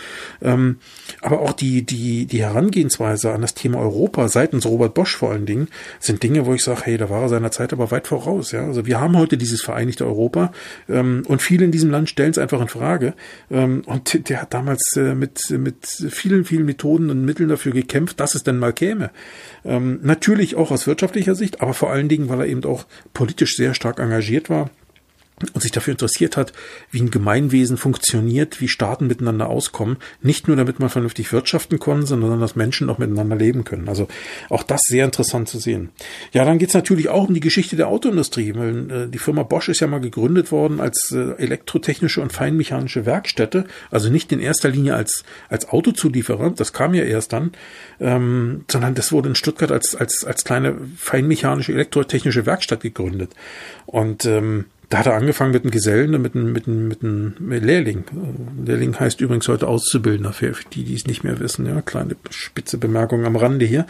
Ähm, 0.41 0.77
aber 1.21 1.41
auch 1.41 1.53
die, 1.53 1.83
die, 1.83 2.25
die 2.25 2.41
Herangehensweise 2.41 3.31
an 3.31 3.41
das 3.41 3.53
Thema 3.53 3.79
Europa 3.79 4.27
seitens 4.27 4.65
Robert 4.65 4.93
Bosch 4.93 5.15
vor 5.15 5.31
allen 5.31 5.45
Dingen 5.45 5.67
sind 5.99 6.23
Dinge, 6.23 6.45
wo 6.45 6.53
ich 6.53 6.63
sage, 6.63 6.81
hey, 6.83 6.97
da 6.97 7.09
war 7.09 7.23
er 7.23 7.29
seiner 7.29 7.51
Zeit 7.51 7.73
aber 7.73 7.91
weit 7.91 8.07
voraus, 8.07 8.51
ja. 8.51 8.65
Also 8.65 8.85
wir 8.85 8.99
haben 8.99 9.17
heute 9.17 9.37
dieses 9.37 9.61
vereinigte 9.61 10.05
Europa 10.05 10.51
ähm, 10.89 11.23
und 11.27 11.41
viele 11.41 11.65
in 11.65 11.71
diesem 11.71 11.91
Land 11.91 12.09
stellen 12.09 12.31
es 12.31 12.37
einfach 12.37 12.61
in 12.61 12.67
Frage. 12.67 13.13
Ähm, 13.49 13.83
und 13.85 14.29
der 14.29 14.41
hat 14.41 14.53
damals 14.53 14.95
äh, 14.97 15.15
mit, 15.15 15.49
mit 15.51 15.85
vielen, 15.85 16.45
vielen 16.45 16.65
Methoden 16.65 17.09
und 17.09 17.25
Mitteln 17.25 17.49
dafür 17.49 17.71
gekämpft, 17.71 18.19
dass 18.19 18.35
es 18.35 18.43
denn 18.43 18.57
mal 18.57 18.73
käme. 18.73 19.11
Ähm, 19.63 19.99
natürlich 20.03 20.55
auch 20.55 20.71
aus 20.71 20.87
wirtschaftlicher 20.87 21.35
Sicht, 21.35 21.61
aber 21.61 21.70
vor 21.73 21.91
allen 21.91 22.09
Dingen, 22.09 22.29
weil 22.29 22.41
er 22.41 22.47
eben 22.47 22.63
auch 22.65 22.85
politisch 23.13 23.55
sehr 23.55 23.73
stark 23.73 23.99
engagiert 23.99 24.49
war 24.49 24.69
und 25.53 25.61
sich 25.61 25.71
dafür 25.71 25.93
interessiert 25.93 26.37
hat, 26.37 26.53
wie 26.91 27.01
ein 27.01 27.11
Gemeinwesen 27.11 27.77
funktioniert, 27.77 28.61
wie 28.61 28.67
Staaten 28.67 29.07
miteinander 29.07 29.49
auskommen. 29.49 29.97
Nicht 30.21 30.47
nur, 30.47 30.57
damit 30.57 30.79
man 30.79 30.89
vernünftig 30.89 31.31
wirtschaften 31.31 31.79
kann, 31.79 32.05
sondern 32.05 32.39
dass 32.39 32.55
Menschen 32.55 32.89
auch 32.89 32.97
miteinander 32.97 33.35
leben 33.35 33.63
können. 33.63 33.89
Also 33.89 34.07
auch 34.49 34.63
das 34.63 34.81
sehr 34.83 35.05
interessant 35.05 35.49
zu 35.49 35.59
sehen. 35.59 35.89
Ja, 36.31 36.45
dann 36.45 36.57
geht's 36.57 36.73
natürlich 36.73 37.09
auch 37.09 37.27
um 37.27 37.33
die 37.33 37.39
Geschichte 37.39 37.75
der 37.75 37.87
Autoindustrie. 37.87 38.49
Äh, 38.49 39.07
die 39.07 39.17
Firma 39.17 39.43
Bosch 39.43 39.69
ist 39.69 39.79
ja 39.79 39.87
mal 39.87 40.01
gegründet 40.01 40.51
worden 40.51 40.79
als 40.79 41.11
äh, 41.11 41.33
elektrotechnische 41.37 42.21
und 42.21 42.31
feinmechanische 42.33 43.05
Werkstätte. 43.05 43.65
Also 43.89 44.09
nicht 44.09 44.31
in 44.31 44.39
erster 44.39 44.69
Linie 44.69 44.95
als, 44.95 45.23
als 45.49 45.69
Autozulieferer, 45.69 46.51
das 46.51 46.73
kam 46.73 46.93
ja 46.93 47.03
erst 47.03 47.33
dann, 47.33 47.51
ähm, 47.99 48.65
sondern 48.69 48.95
das 48.95 49.11
wurde 49.11 49.29
in 49.29 49.35
Stuttgart 49.35 49.71
als, 49.71 49.95
als, 49.95 50.23
als 50.25 50.43
kleine 50.43 50.75
feinmechanische 50.97 51.73
elektrotechnische 51.73 52.45
Werkstatt 52.45 52.81
gegründet. 52.81 53.33
Und 53.85 54.25
ähm, 54.25 54.65
da 54.91 54.97
hat 54.97 55.05
er 55.05 55.13
angefangen 55.13 55.53
mit 55.53 55.63
einem 55.63 55.71
Gesellen, 55.71 56.21
mit 56.21 56.35
einem, 56.35 56.51
mit 56.51 56.67
einem, 56.67 56.87
mit 56.89 57.01
einem 57.01 57.33
Lehrling. 57.49 58.03
Lehrling 58.65 58.99
heißt 58.99 59.21
übrigens 59.21 59.47
heute 59.47 59.69
Auszubildender, 59.69 60.33
für 60.33 60.51
die, 60.73 60.83
die 60.83 60.95
es 60.95 61.07
nicht 61.07 61.23
mehr 61.23 61.39
wissen. 61.39 61.65
Ja, 61.65 61.81
kleine 61.81 62.17
spitze 62.29 62.77
Bemerkung 62.77 63.25
am 63.25 63.37
Rande 63.37 63.65
hier. 63.65 63.85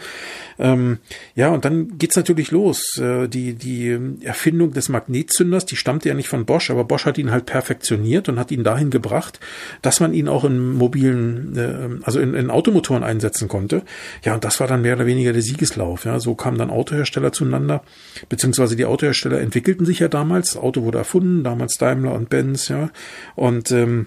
Ähm, 0.60 0.98
ja, 1.34 1.48
und 1.48 1.64
dann 1.64 1.98
geht's 1.98 2.14
natürlich 2.14 2.52
los. 2.52 2.98
Äh, 2.98 3.26
die, 3.26 3.54
die 3.54 3.98
Erfindung 4.22 4.74
des 4.74 4.88
Magnetzünders, 4.90 5.66
die 5.66 5.74
stammte 5.74 6.08
ja 6.08 6.14
nicht 6.14 6.28
von 6.28 6.44
Bosch, 6.44 6.70
aber 6.70 6.84
Bosch 6.84 7.04
hat 7.04 7.18
ihn 7.18 7.32
halt 7.32 7.46
perfektioniert 7.46 8.28
und 8.28 8.38
hat 8.38 8.52
ihn 8.52 8.62
dahin 8.62 8.90
gebracht, 8.90 9.40
dass 9.82 9.98
man 9.98 10.14
ihn 10.14 10.28
auch 10.28 10.44
in 10.44 10.74
mobilen, 10.74 11.56
äh, 11.56 12.04
also 12.04 12.20
in, 12.20 12.34
in 12.34 12.48
Automotoren 12.48 13.02
einsetzen 13.02 13.48
konnte. 13.48 13.82
Ja, 14.24 14.34
und 14.34 14.44
das 14.44 14.60
war 14.60 14.68
dann 14.68 14.82
mehr 14.82 14.94
oder 14.94 15.06
weniger 15.06 15.32
der 15.32 15.42
Siegeslauf. 15.42 16.04
Ja, 16.04 16.20
so 16.20 16.36
kamen 16.36 16.58
dann 16.58 16.70
Autohersteller 16.70 17.32
zueinander, 17.32 17.82
beziehungsweise 18.28 18.76
die 18.76 18.84
Autohersteller 18.84 19.40
entwickelten 19.40 19.84
sich 19.84 19.98
ja 19.98 20.06
damals. 20.06 20.52
Das 20.52 20.62
Auto 20.62 20.84
wurde 20.84 20.91
erfunden, 20.98 21.44
damals 21.44 21.74
Daimler 21.74 22.14
und 22.14 22.28
Benz, 22.28 22.68
ja. 22.68 22.90
Und 23.34 23.70
ähm, 23.70 24.06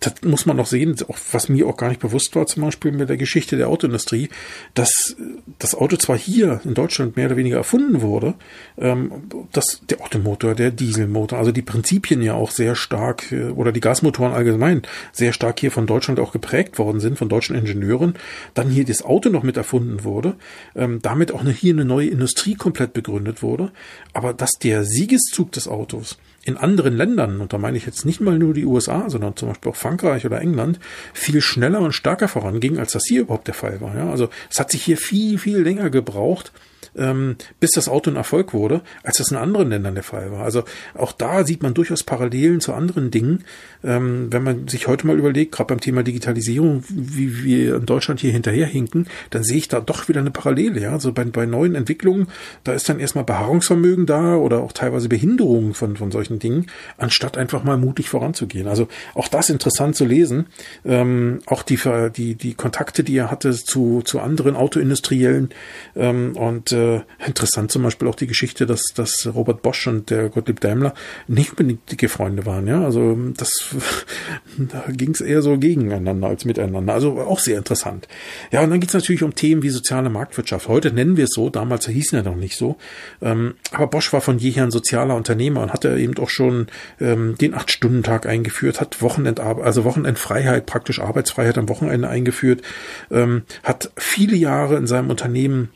das 0.00 0.14
muss 0.22 0.46
man 0.46 0.56
noch 0.56 0.66
sehen, 0.66 0.96
auch, 1.08 1.18
was 1.32 1.50
mir 1.50 1.66
auch 1.66 1.76
gar 1.76 1.90
nicht 1.90 2.00
bewusst 2.00 2.34
war, 2.34 2.46
zum 2.46 2.62
Beispiel 2.62 2.90
mit 2.90 3.10
der 3.10 3.18
Geschichte 3.18 3.56
der 3.56 3.68
Autoindustrie, 3.68 4.30
dass 4.74 5.14
das 5.58 5.74
Auto 5.74 5.96
zwar 5.96 6.16
hier 6.16 6.60
in 6.64 6.72
Deutschland 6.72 7.16
mehr 7.16 7.26
oder 7.26 7.36
weniger 7.36 7.58
erfunden 7.58 8.00
wurde, 8.00 8.34
ähm, 8.78 9.12
dass 9.52 9.82
der 9.88 10.00
Automotor, 10.00 10.54
der 10.54 10.70
Dieselmotor, 10.70 11.38
also 11.38 11.52
die 11.52 11.62
Prinzipien 11.62 12.22
ja 12.22 12.32
auch 12.32 12.50
sehr 12.50 12.76
stark 12.76 13.30
äh, 13.30 13.50
oder 13.50 13.72
die 13.72 13.80
Gasmotoren 13.80 14.32
allgemein 14.32 14.82
sehr 15.12 15.34
stark 15.34 15.60
hier 15.60 15.70
von 15.70 15.86
Deutschland 15.86 16.18
auch 16.18 16.32
geprägt 16.32 16.78
worden 16.78 17.00
sind, 17.00 17.18
von 17.18 17.28
deutschen 17.28 17.54
Ingenieuren, 17.54 18.14
dann 18.54 18.70
hier 18.70 18.86
das 18.86 19.02
Auto 19.02 19.28
noch 19.28 19.42
mit 19.42 19.58
erfunden 19.58 20.02
wurde, 20.02 20.36
ähm, 20.74 21.00
damit 21.02 21.30
auch 21.30 21.42
eine, 21.42 21.52
hier 21.52 21.74
eine 21.74 21.84
neue 21.84 22.08
Industrie 22.08 22.54
komplett 22.54 22.94
begründet 22.94 23.42
wurde, 23.42 23.70
aber 24.14 24.32
dass 24.32 24.52
der 24.52 24.84
Siegeszug 24.84 25.52
des 25.52 25.68
Autos 25.68 26.16
in 26.44 26.56
anderen 26.56 26.96
Ländern, 26.96 27.40
und 27.40 27.52
da 27.52 27.58
meine 27.58 27.76
ich 27.76 27.86
jetzt 27.86 28.06
nicht 28.06 28.20
mal 28.20 28.38
nur 28.38 28.54
die 28.54 28.64
USA, 28.64 29.10
sondern 29.10 29.36
zum 29.36 29.48
Beispiel 29.48 29.72
auch 29.72 29.76
Frankreich 29.76 30.24
oder 30.24 30.40
England, 30.40 30.80
viel 31.12 31.40
schneller 31.40 31.80
und 31.80 31.92
stärker 31.92 32.28
voranging, 32.28 32.78
als 32.78 32.92
das 32.92 33.04
hier 33.06 33.22
überhaupt 33.22 33.46
der 33.46 33.54
Fall 33.54 33.80
war. 33.80 33.96
Ja? 33.96 34.10
Also 34.10 34.30
es 34.50 34.58
hat 34.58 34.70
sich 34.70 34.82
hier 34.82 34.96
viel, 34.96 35.38
viel 35.38 35.58
länger 35.58 35.90
gebraucht, 35.90 36.52
ähm, 36.96 37.36
bis 37.58 37.72
das 37.72 37.88
Auto 37.88 38.10
ein 38.10 38.16
Erfolg 38.16 38.52
wurde, 38.52 38.82
als 39.02 39.18
das 39.18 39.30
in 39.30 39.36
anderen 39.36 39.70
Ländern 39.70 39.94
der 39.94 40.04
Fall 40.04 40.32
war. 40.32 40.44
Also 40.44 40.64
auch 40.94 41.12
da 41.12 41.44
sieht 41.44 41.62
man 41.62 41.74
durchaus 41.74 42.02
Parallelen 42.02 42.60
zu 42.60 42.72
anderen 42.74 43.10
Dingen. 43.10 43.44
Ähm, 43.82 44.28
wenn 44.30 44.42
man 44.42 44.68
sich 44.68 44.88
heute 44.88 45.06
mal 45.06 45.18
überlegt, 45.18 45.52
gerade 45.52 45.68
beim 45.68 45.80
Thema 45.80 46.02
Digitalisierung, 46.02 46.84
wie 46.88 47.44
wir 47.44 47.76
in 47.76 47.86
Deutschland 47.86 48.20
hier 48.20 48.32
hinterherhinken, 48.32 49.06
dann 49.30 49.42
sehe 49.42 49.58
ich 49.58 49.68
da 49.68 49.80
doch 49.80 50.08
wieder 50.08 50.20
eine 50.20 50.30
Parallele. 50.30 50.80
Ja? 50.80 50.92
Also 50.92 51.12
bei, 51.12 51.24
bei 51.24 51.46
neuen 51.46 51.74
Entwicklungen, 51.74 52.28
da 52.64 52.72
ist 52.72 52.88
dann 52.88 53.00
erstmal 53.00 53.24
Beharrungsvermögen 53.24 54.06
da 54.06 54.36
oder 54.36 54.58
auch 54.60 54.72
teilweise 54.72 55.08
Behinderung 55.08 55.74
von, 55.74 55.96
von 55.96 56.10
solchen 56.10 56.38
Dingen, 56.38 56.66
anstatt 56.98 57.38
einfach 57.38 57.64
mal 57.64 57.78
mutig 57.78 58.08
voranzugehen. 58.08 58.68
Also 58.68 58.88
auch 59.14 59.28
das 59.28 59.50
interessant 59.50 59.96
zu 59.96 60.04
lesen. 60.04 60.46
Ähm, 60.84 61.40
auch 61.46 61.62
die, 61.62 61.78
die, 62.16 62.34
die 62.34 62.54
Kontakte, 62.54 63.04
die 63.04 63.16
er 63.16 63.30
hatte 63.30 63.52
zu, 63.52 64.02
zu 64.02 64.20
anderen 64.20 64.56
Autoindustriellen 64.56 65.50
ähm, 65.96 66.36
und 66.36 66.69
äh, 66.72 67.00
interessant 67.26 67.70
zum 67.70 67.82
Beispiel 67.82 68.08
auch 68.08 68.14
die 68.14 68.26
Geschichte, 68.26 68.66
dass, 68.66 68.84
dass 68.94 69.28
Robert 69.34 69.62
Bosch 69.62 69.86
und 69.86 70.10
der 70.10 70.28
Gottlieb 70.28 70.60
Daimler 70.60 70.94
nicht 71.28 71.50
unbedingt 71.50 71.90
dicke 71.90 72.08
Freunde 72.08 72.46
waren. 72.46 72.66
Ja, 72.66 72.84
also 72.84 73.16
das 73.36 73.74
da 74.58 74.84
ging 74.88 75.10
es 75.10 75.20
eher 75.20 75.42
so 75.42 75.58
gegeneinander 75.58 76.28
als 76.28 76.44
miteinander. 76.44 76.94
Also 76.94 77.20
auch 77.20 77.38
sehr 77.38 77.58
interessant. 77.58 78.08
Ja, 78.52 78.62
und 78.62 78.70
dann 78.70 78.80
geht 78.80 78.90
es 78.90 78.94
natürlich 78.94 79.22
um 79.22 79.34
Themen 79.34 79.62
wie 79.62 79.70
soziale 79.70 80.10
Marktwirtschaft. 80.10 80.68
Heute 80.68 80.92
nennen 80.92 81.16
wir 81.16 81.24
es 81.24 81.30
so, 81.34 81.50
damals 81.50 81.86
hießen 81.86 82.18
er 82.18 82.24
noch 82.24 82.36
nicht 82.36 82.56
so. 82.56 82.76
Ähm, 83.22 83.54
aber 83.72 83.86
Bosch 83.86 84.12
war 84.12 84.20
von 84.20 84.38
jeher 84.38 84.64
ein 84.64 84.70
sozialer 84.70 85.16
Unternehmer 85.16 85.62
und 85.62 85.72
hatte 85.72 85.96
eben 85.98 86.16
auch 86.18 86.30
schon 86.30 86.66
ähm, 87.00 87.36
den 87.40 87.54
Acht-Stunden-Tag 87.54 88.26
eingeführt, 88.26 88.80
hat 88.80 89.02
Wochenend, 89.02 89.40
also 89.40 89.84
Wochenendfreiheit, 89.84 90.66
praktisch 90.66 91.00
Arbeitsfreiheit 91.00 91.58
am 91.58 91.68
Wochenende 91.68 92.08
eingeführt, 92.08 92.62
ähm, 93.10 93.42
hat 93.62 93.92
viele 93.96 94.36
Jahre 94.36 94.76
in 94.76 94.86
seinem 94.86 95.10
Unternehmen 95.10 95.70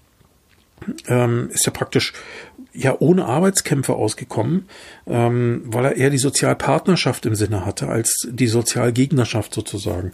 ähm, 1.08 1.50
ist 1.52 1.66
ja 1.66 1.72
praktisch 1.72 2.12
ja 2.74 2.96
ohne 2.98 3.24
Arbeitskämpfe 3.26 3.94
ausgekommen, 3.94 4.68
ähm, 5.06 5.62
weil 5.66 5.84
er 5.84 5.96
eher 5.96 6.10
die 6.10 6.18
Sozialpartnerschaft 6.18 7.24
im 7.24 7.36
Sinne 7.36 7.64
hatte 7.64 7.88
als 7.88 8.26
die 8.28 8.48
Sozialgegnerschaft 8.48 9.54
sozusagen. 9.54 10.12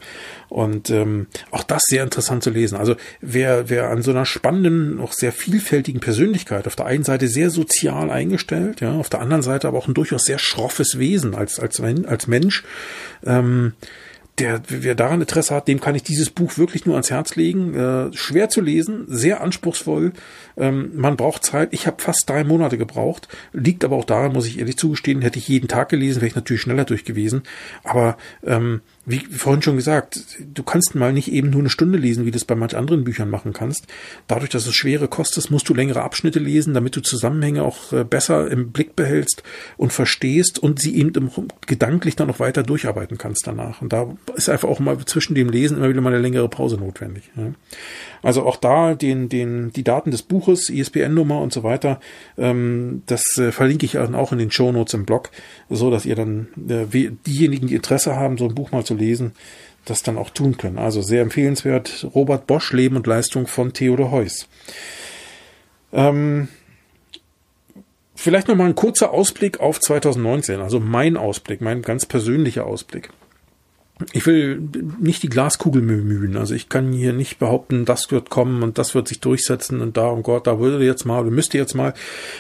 Und 0.48 0.90
ähm, 0.90 1.26
auch 1.50 1.62
das 1.62 1.83
sehr 1.87 2.04
interessant 2.04 2.42
zu 2.42 2.50
lesen. 2.50 2.76
Also 2.76 2.96
wer, 3.20 3.70
wer 3.70 3.90
an 3.90 4.02
so 4.02 4.11
einer 4.11 4.26
spannenden, 4.26 5.00
auch 5.00 5.12
sehr 5.12 5.33
vielfältigen 5.33 6.00
Persönlichkeit, 6.00 6.66
auf 6.66 6.76
der 6.76 6.87
einen 6.87 7.04
Seite 7.04 7.28
sehr 7.28 7.50
sozial 7.50 8.11
eingestellt, 8.11 8.80
ja, 8.80 8.92
auf 8.92 9.09
der 9.09 9.20
anderen 9.20 9.42
Seite 9.42 9.66
aber 9.66 9.78
auch 9.78 9.88
ein 9.88 9.94
durchaus 9.94 10.24
sehr 10.24 10.38
schroffes 10.38 10.98
Wesen 10.98 11.35
als, 11.35 11.59
als, 11.59 11.80
als 11.80 12.26
Mensch, 12.26 12.64
ähm, 13.24 13.72
der, 14.40 14.62
wer 14.68 14.94
daran 14.94 15.20
Interesse 15.20 15.55
hat, 15.55 15.68
dem 15.68 15.81
kann 15.81 15.94
ich 15.94 16.03
dieses 16.03 16.31
Buch 16.31 16.57
wirklich 16.57 16.87
nur 16.87 16.94
ans 16.94 17.11
Herz 17.11 17.37
legen. 17.37 17.74
Äh, 17.74 18.12
schwer 18.16 18.48
zu 18.48 18.61
lesen, 18.61 19.05
sehr 19.07 19.42
anspruchsvoll. 19.42 20.12
Ähm, 20.57 20.90
man 20.94 21.16
braucht 21.16 21.44
Zeit. 21.44 21.72
Ich 21.72 21.87
habe 21.87 22.03
fast 22.03 22.29
drei 22.29 22.42
Monate 22.42 22.79
gebraucht. 22.79 23.29
Liegt 23.53 23.85
aber 23.85 23.96
auch 23.96 24.05
daran, 24.05 24.33
muss 24.33 24.46
ich 24.46 24.59
ehrlich 24.59 24.79
zugestehen, 24.79 25.22
hätte 25.22 25.38
ich 25.38 25.48
jeden 25.48 25.68
Tag 25.68 25.90
gelesen, 25.90 26.20
wäre 26.20 26.29
ich 26.29 26.35
natürlich 26.35 26.62
schneller 26.62 26.85
durch 26.85 27.05
gewesen. 27.05 27.42
Aber 27.85 28.16
ähm, 28.44 28.81
wie 29.11 29.18
vorhin 29.18 29.62
schon 29.62 29.77
gesagt, 29.77 30.20
du 30.40 30.62
kannst 30.62 30.94
mal 30.94 31.12
nicht 31.12 31.31
eben 31.33 31.51
nur 31.51 31.61
eine 31.61 31.70
Stunde 31.70 31.99
lesen, 31.99 32.27
wie 32.27 32.31
du 32.31 32.37
es 32.37 32.44
bei 32.44 32.55
manch 32.55 32.77
anderen 32.77 33.05
Büchern 33.05 33.31
machen 33.31 33.53
kannst. 33.53 33.87
Dadurch, 34.27 34.51
dass 34.51 34.66
es 34.66 34.75
schwere 34.75 35.09
Kost 35.09 35.37
ist, 35.38 35.51
musst 35.51 35.68
du 35.68 35.75
längere 35.75 36.03
Abschnitte 36.03 36.38
lesen, 36.38 36.75
damit 36.75 36.96
du 36.96 37.01
Zusammenhänge 37.01 37.62
auch 37.62 37.92
äh, 37.92 38.05
besser 38.05 38.51
im 38.51 38.73
Blick 38.73 38.96
behältst 38.96 39.42
und 39.77 39.92
verstehst 39.92 40.59
und 40.59 40.81
sie 40.81 40.96
eben 40.96 41.31
gedanklich 41.66 42.16
dann 42.16 42.29
noch 42.29 42.40
weiter 42.40 42.62
durcharbeiten 42.62 43.18
kannst 43.18 43.46
danach. 43.46 43.83
Und 43.83 43.92
da 43.92 44.16
ist 44.35 44.49
einfach 44.49 44.68
auch 44.68 44.81
mal 44.81 44.99
zwischen 45.05 45.35
dem 45.35 45.49
Lesen 45.49 45.77
immer 45.77 45.88
wieder 45.88 46.01
mal 46.01 46.12
eine 46.12 46.23
längere 46.23 46.49
Pause 46.49 46.77
notwendig. 46.77 47.31
Also 48.23 48.44
auch 48.44 48.57
da 48.57 48.94
den, 48.94 49.29
den, 49.29 49.73
die 49.73 49.85
Daten 49.85 50.11
des 50.11 50.23
Buches, 50.23 50.68
ISBN-Nummer 50.68 51.40
und 51.40 51.53
so 51.53 51.62
weiter, 51.62 52.01
ähm, 52.37 53.03
das 53.07 53.23
äh, 53.38 53.53
verlinke 53.53 53.87
ich 53.87 53.92
dann 53.92 54.14
auch 54.14 54.33
in 54.33 54.38
den 54.38 54.51
Show 54.51 54.73
Notes 54.73 54.94
im 54.94 55.07
Blog, 55.07 55.31
so 55.68 55.90
dass 55.90 56.05
ihr 56.05 56.16
dann 56.16 56.49
äh, 56.68 56.87
diejenigen, 57.27 57.68
die 57.68 57.75
Interesse 57.75 58.16
haben, 58.16 58.37
so 58.37 58.46
ein 58.46 58.55
Buch 58.55 58.73
mal 58.73 58.85
zu 58.85 58.94
lesen, 59.01 59.33
das 59.85 60.03
dann 60.03 60.19
auch 60.19 60.31
tun 60.31 60.57
können. 60.57 60.79
Also 60.79 61.03
sehr 61.03 61.23
empfehlenswert. 61.23 62.07
Robert 62.15 62.47
Bosch, 62.47 62.73
Leben 62.73 62.97
und 62.97 63.07
Leistung 63.07 63.47
von 63.47 63.73
Theodor 63.73 64.11
Heuss. 64.11 64.47
Ähm, 65.93 66.49
vielleicht 68.15 68.49
noch 68.49 68.57
mal 68.57 68.69
ein 68.69 68.77
kurzer 68.77 69.13
Ausblick 69.13 69.59
auf 69.61 69.81
2019, 69.81 70.61
also 70.61 70.79
mein 70.79 71.17
Ausblick, 71.17 71.61
mein 71.61 71.83
ganz 71.83 72.07
persönlicher 72.07 72.67
Ausblick 72.67 73.11
ich 74.13 74.27
will 74.27 74.63
nicht 74.99 75.23
die 75.23 75.29
Glaskugel 75.29 75.83
bemühen. 75.83 76.37
Also 76.37 76.55
ich 76.55 76.69
kann 76.69 76.93
hier 76.93 77.13
nicht 77.13 77.39
behaupten, 77.39 77.85
das 77.85 78.11
wird 78.11 78.31
kommen 78.31 78.63
und 78.63 78.79
das 78.79 78.95
wird 78.95 79.09
sich 79.09 79.21
durchsetzen 79.21 79.81
und 79.81 79.97
da, 79.97 80.09
um 80.09 80.23
Gott, 80.23 80.47
da 80.47 80.59
würde 80.59 80.85
jetzt 80.85 81.05
mal 81.05 81.21
oder 81.21 81.31
müsste 81.31 81.59
jetzt 81.59 81.75
mal. 81.75 81.95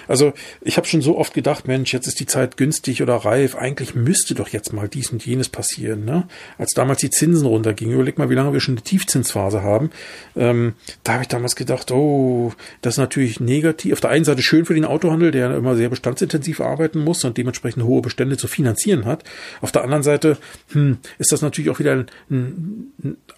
Also 0.08 0.32
ich 0.62 0.76
habe 0.76 0.86
schon 0.86 1.02
so 1.02 1.18
oft 1.18 1.34
gedacht, 1.34 1.68
Mensch, 1.68 1.92
jetzt 1.92 2.06
ist 2.06 2.20
die 2.20 2.26
Zeit 2.26 2.56
günstig 2.56 3.02
oder 3.02 3.16
reif. 3.16 3.56
Eigentlich 3.56 3.94
müsste 3.94 4.34
doch 4.34 4.48
jetzt 4.48 4.72
mal 4.72 4.88
dies 4.88 5.10
und 5.10 5.24
jenes 5.24 5.48
passieren. 5.48 6.04
Ne? 6.04 6.26
Als 6.58 6.72
damals 6.72 7.00
die 7.00 7.10
Zinsen 7.10 7.46
runtergingen, 7.46 7.94
überleg 7.94 8.18
mal, 8.18 8.30
wie 8.30 8.34
lange 8.34 8.52
wir 8.52 8.60
schon 8.60 8.74
eine 8.74 8.82
Tiefzinsphase 8.82 9.62
haben. 9.62 9.90
Ähm, 10.36 10.74
da 11.04 11.14
habe 11.14 11.22
ich 11.22 11.28
damals 11.28 11.56
gedacht, 11.56 11.90
oh, 11.90 12.52
das 12.82 12.94
ist 12.94 12.98
natürlich 12.98 13.40
negativ. 13.40 13.92
Auf 13.92 14.00
der 14.00 14.10
einen 14.10 14.24
Seite 14.24 14.42
schön 14.42 14.64
für 14.64 14.74
den 14.74 14.84
Autohandel, 14.84 15.30
der 15.30 15.54
immer 15.54 15.76
sehr 15.76 15.88
bestandsintensiv 15.88 16.60
arbeiten 16.60 17.00
muss 17.00 17.24
und 17.24 17.36
dementsprechend 17.36 17.84
hohe 17.84 18.02
Bestände 18.02 18.36
zu 18.36 18.48
finanzieren 18.48 19.04
hat. 19.04 19.24
Auf 19.60 19.72
der 19.72 19.84
anderen 19.84 20.02
Seite 20.02 20.38
hm, 20.72 20.98
ist 21.18 21.32
das 21.32 21.42
natürlich 21.42 21.49
natürlich 21.50 21.70
auch 21.70 21.78
wieder 21.78 21.92
ein, 21.92 22.06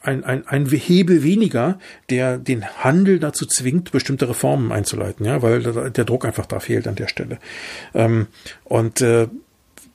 ein, 0.03 0.25
ein, 0.25 0.47
ein 0.47 0.67
Hebel 0.67 1.23
weniger, 1.23 1.79
der 2.11 2.39
den 2.39 2.65
Handel 2.65 3.19
dazu 3.19 3.47
zwingt, 3.47 3.93
bestimmte 3.93 4.29
Reformen 4.29 4.73
einzuleiten, 4.73 5.27
ja, 5.27 5.43
weil 5.43 5.63
der 5.63 6.05
Druck 6.05 6.25
einfach 6.25 6.47
da 6.47 6.61
fehlt 6.61 6.87
an 6.87 6.95
der 6.95 7.09
Stelle. 7.09 7.39
Ähm, 7.95 8.27
und 8.65 9.01
äh, 9.01 9.29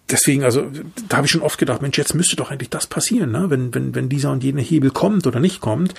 deswegen, 0.10 0.44
also 0.44 0.70
da 1.10 1.18
habe 1.18 1.26
ich 1.26 1.32
schon 1.32 1.42
oft 1.42 1.58
gedacht, 1.58 1.82
Mensch, 1.82 1.98
jetzt 1.98 2.14
müsste 2.16 2.36
doch 2.36 2.52
eigentlich 2.52 2.70
das 2.70 2.88
passieren, 2.88 3.32
ne? 3.32 3.50
wenn, 3.50 3.74
wenn, 3.74 3.96
wenn 3.96 4.10
dieser 4.10 4.32
und 4.32 4.44
jener 4.44 4.62
Hebel 4.62 4.92
kommt 4.92 5.28
oder 5.28 5.40
nicht 5.40 5.62
kommt. 5.62 5.94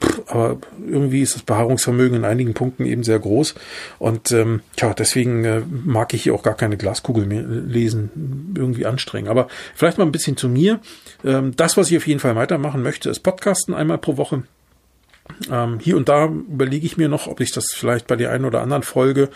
Pff, 0.00 0.22
aber 0.26 0.58
irgendwie 0.86 1.22
ist 1.22 1.34
das 1.34 1.42
Beharrungsvermögen 1.42 2.18
in 2.18 2.24
einigen 2.24 2.54
Punkten 2.54 2.84
eben 2.84 3.04
sehr 3.04 3.18
groß. 3.18 3.54
Und 3.98 4.32
ähm, 4.32 4.60
tja, 4.76 4.94
deswegen 4.94 5.44
äh, 5.44 5.62
mag 5.68 6.14
ich 6.14 6.24
hier 6.24 6.34
auch 6.34 6.42
gar 6.42 6.56
keine 6.56 6.76
Glaskugel 6.76 7.26
mehr 7.26 7.42
lesen, 7.42 8.54
irgendwie 8.56 8.86
anstrengen. 8.86 9.28
Aber 9.28 9.48
vielleicht 9.74 9.98
mal 9.98 10.04
ein 10.04 10.12
bisschen 10.12 10.36
zu 10.36 10.48
mir. 10.48 10.80
Ähm, 11.24 11.54
das, 11.56 11.76
was 11.76 11.90
ich 11.90 11.96
auf 11.96 12.06
jeden 12.06 12.20
Fall 12.20 12.36
weitermachen 12.36 12.82
möchte, 12.82 13.10
ist 13.10 13.20
Podcasten 13.20 13.74
einmal 13.74 13.98
pro 13.98 14.16
Woche. 14.16 14.42
Ähm, 15.50 15.78
hier 15.80 15.96
und 15.96 16.08
da 16.08 16.26
überlege 16.26 16.84
ich 16.84 16.96
mir 16.96 17.08
noch, 17.08 17.26
ob 17.26 17.40
ich 17.40 17.52
das 17.52 17.66
vielleicht 17.72 18.06
bei 18.06 18.16
der 18.16 18.30
einen 18.30 18.44
oder 18.44 18.60
anderen 18.60 18.82
Folge 18.82 19.28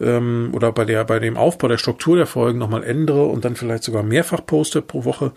ähm, 0.00 0.50
oder 0.52 0.72
bei 0.72 0.84
der 0.84 1.04
bei 1.04 1.18
dem 1.18 1.36
Aufbau 1.36 1.68
der 1.68 1.78
Struktur 1.78 2.16
der 2.16 2.26
Folgen 2.26 2.58
nochmal 2.58 2.84
ändere 2.84 3.26
und 3.26 3.44
dann 3.44 3.56
vielleicht 3.56 3.82
sogar 3.82 4.02
mehrfach 4.02 4.44
poste 4.44 4.82
pro 4.82 5.04
Woche. 5.04 5.32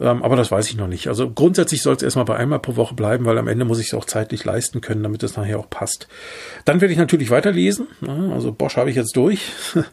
Ähm, 0.00 0.22
aber 0.22 0.36
das 0.36 0.50
weiß 0.50 0.68
ich 0.68 0.76
noch 0.76 0.88
nicht. 0.88 1.08
Also 1.08 1.30
grundsätzlich 1.30 1.82
soll 1.82 1.96
es 1.96 2.02
erstmal 2.02 2.24
bei 2.24 2.36
einmal 2.36 2.58
pro 2.58 2.76
Woche 2.76 2.94
bleiben, 2.94 3.24
weil 3.24 3.38
am 3.38 3.48
Ende 3.48 3.64
muss 3.64 3.80
ich 3.80 3.88
es 3.88 3.94
auch 3.94 4.04
zeitlich 4.04 4.44
leisten 4.44 4.80
können, 4.80 5.02
damit 5.02 5.22
es 5.22 5.36
nachher 5.36 5.58
auch 5.58 5.70
passt. 5.70 6.08
Dann 6.64 6.80
werde 6.80 6.92
ich 6.92 6.98
natürlich 6.98 7.30
weiterlesen. 7.30 7.86
Also 8.32 8.52
Bosch 8.52 8.76
habe 8.76 8.90
ich 8.90 8.96
jetzt 8.96 9.16
durch. 9.16 9.52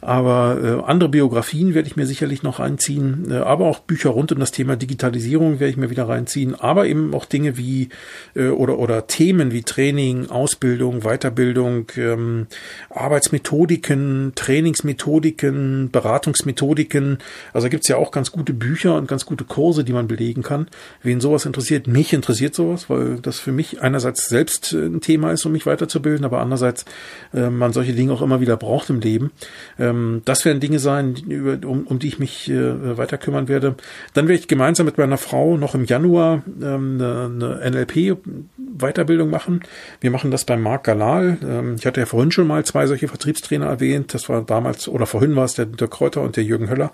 aber 0.00 0.58
äh, 0.62 0.88
andere 0.88 1.08
Biografien 1.08 1.74
werde 1.74 1.88
ich 1.88 1.96
mir 1.96 2.06
sicherlich 2.06 2.42
noch 2.42 2.60
reinziehen. 2.60 3.30
Äh, 3.30 3.34
aber 3.36 3.66
auch 3.66 3.80
Bücher 3.80 4.10
rund 4.10 4.32
um 4.32 4.38
das 4.38 4.52
Thema 4.52 4.76
Digitalisierung 4.76 5.60
werde 5.60 5.70
ich 5.70 5.76
mir 5.76 5.90
wieder 5.90 6.08
reinziehen. 6.08 6.54
Aber 6.54 6.86
eben 6.86 7.14
auch 7.14 7.24
Dinge 7.24 7.56
wie 7.56 7.88
äh, 8.34 8.48
oder 8.48 8.78
oder 8.78 9.06
Themen 9.06 9.52
wie 9.52 9.62
Training, 9.62 10.30
Ausbildung, 10.30 11.00
Weiterbildung, 11.00 11.86
ähm, 11.96 12.46
Arbeitsmethoden 12.90 13.63
Methodiken, 13.64 14.32
Trainingsmethodiken, 14.34 15.88
Beratungsmethodiken. 15.90 17.16
Also 17.54 17.70
gibt 17.70 17.84
es 17.84 17.88
ja 17.88 17.96
auch 17.96 18.10
ganz 18.10 18.30
gute 18.30 18.52
Bücher 18.52 18.94
und 18.96 19.08
ganz 19.08 19.24
gute 19.24 19.44
Kurse, 19.44 19.84
die 19.84 19.94
man 19.94 20.06
belegen 20.06 20.42
kann. 20.42 20.68
Wen 21.02 21.18
sowas 21.18 21.46
interessiert, 21.46 21.86
mich 21.86 22.12
interessiert 22.12 22.54
sowas, 22.54 22.90
weil 22.90 23.20
das 23.22 23.40
für 23.40 23.52
mich 23.52 23.80
einerseits 23.80 24.26
selbst 24.26 24.74
äh, 24.74 24.84
ein 24.84 25.00
Thema 25.00 25.32
ist, 25.32 25.46
um 25.46 25.52
mich 25.52 25.64
weiterzubilden, 25.64 26.26
aber 26.26 26.40
andererseits 26.40 26.84
äh, 27.32 27.48
man 27.48 27.72
solche 27.72 27.94
Dinge 27.94 28.12
auch 28.12 28.20
immer 28.20 28.42
wieder 28.42 28.58
braucht 28.58 28.90
im 28.90 29.00
Leben. 29.00 29.30
Ähm, 29.78 30.20
das 30.26 30.44
werden 30.44 30.60
Dinge 30.60 30.78
sein, 30.78 31.14
über, 31.26 31.66
um, 31.66 31.86
um 31.86 31.98
die 31.98 32.08
ich 32.08 32.18
mich 32.18 32.50
äh, 32.50 32.98
weiter 32.98 33.16
kümmern 33.16 33.48
werde. 33.48 33.76
Dann 34.12 34.28
werde 34.28 34.40
ich 34.40 34.48
gemeinsam 34.48 34.84
mit 34.84 34.98
meiner 34.98 35.16
Frau 35.16 35.56
noch 35.56 35.74
im 35.74 35.86
Januar 35.86 36.42
ähm, 36.60 37.00
eine, 37.00 37.58
eine 37.62 37.70
NLP-Weiterbildung 37.70 39.30
machen. 39.30 39.60
Wir 40.02 40.10
machen 40.10 40.30
das 40.30 40.44
beim 40.44 40.60
Marc 40.60 40.84
Galal. 40.84 41.38
Ähm, 41.42 41.76
ich 41.78 41.86
hatte 41.86 42.00
ja 42.00 42.06
vorhin 42.06 42.30
schon 42.30 42.46
mal 42.46 42.62
zwei 42.66 42.86
solche 42.86 43.08
Vertriebstrainer 43.08 43.53
Trainer 43.54 43.70
erwähnt. 43.70 44.14
Das 44.14 44.28
war 44.28 44.42
damals, 44.42 44.88
oder 44.88 45.06
vorhin 45.06 45.36
war 45.36 45.44
es 45.44 45.54
der, 45.54 45.66
der 45.66 45.88
Kräuter 45.88 46.22
und 46.22 46.36
der 46.36 46.44
Jürgen 46.44 46.68
Höller. 46.68 46.92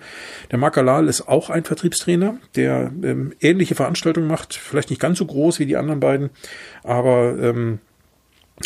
Der 0.50 0.58
Marc 0.58 0.76
Alal 0.76 1.08
ist 1.08 1.26
auch 1.28 1.48
ein 1.50 1.64
Vertriebstrainer, 1.64 2.36
der 2.54 2.92
ähm, 3.02 3.32
ähnliche 3.40 3.74
Veranstaltungen 3.74 4.28
macht. 4.28 4.54
Vielleicht 4.54 4.90
nicht 4.90 5.00
ganz 5.00 5.18
so 5.18 5.26
groß 5.26 5.58
wie 5.58 5.66
die 5.66 5.76
anderen 5.76 6.00
beiden, 6.00 6.30
aber 6.84 7.36
ähm, 7.38 7.78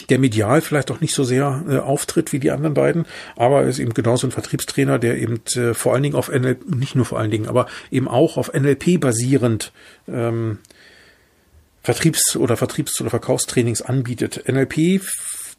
der 0.08 0.18
medial 0.18 0.60
vielleicht 0.60 0.90
auch 0.90 1.00
nicht 1.00 1.14
so 1.14 1.22
sehr 1.22 1.64
äh, 1.68 1.78
auftritt 1.78 2.32
wie 2.32 2.40
die 2.40 2.50
anderen 2.50 2.74
beiden, 2.74 3.06
aber 3.36 3.62
er 3.62 3.68
ist 3.68 3.78
eben 3.78 3.94
genauso 3.94 4.26
ein 4.26 4.32
Vertriebstrainer, 4.32 4.98
der 4.98 5.18
eben 5.18 5.40
äh, 5.54 5.72
vor 5.72 5.94
allen 5.94 6.02
Dingen 6.02 6.16
auf 6.16 6.28
NLP, 6.28 6.68
nicht 6.74 6.96
nur 6.96 7.04
vor 7.04 7.20
allen 7.20 7.30
Dingen, 7.30 7.46
aber 7.46 7.66
eben 7.92 8.08
auch 8.08 8.36
auf 8.36 8.52
NLP 8.52 8.98
basierend 8.98 9.72
ähm, 10.08 10.58
Vertriebs- 11.84 12.36
oder 12.36 12.56
Vertriebs- 12.56 13.00
oder 13.00 13.10
Verkaufstrainings 13.10 13.82
anbietet. 13.82 14.48
NLP 14.48 15.00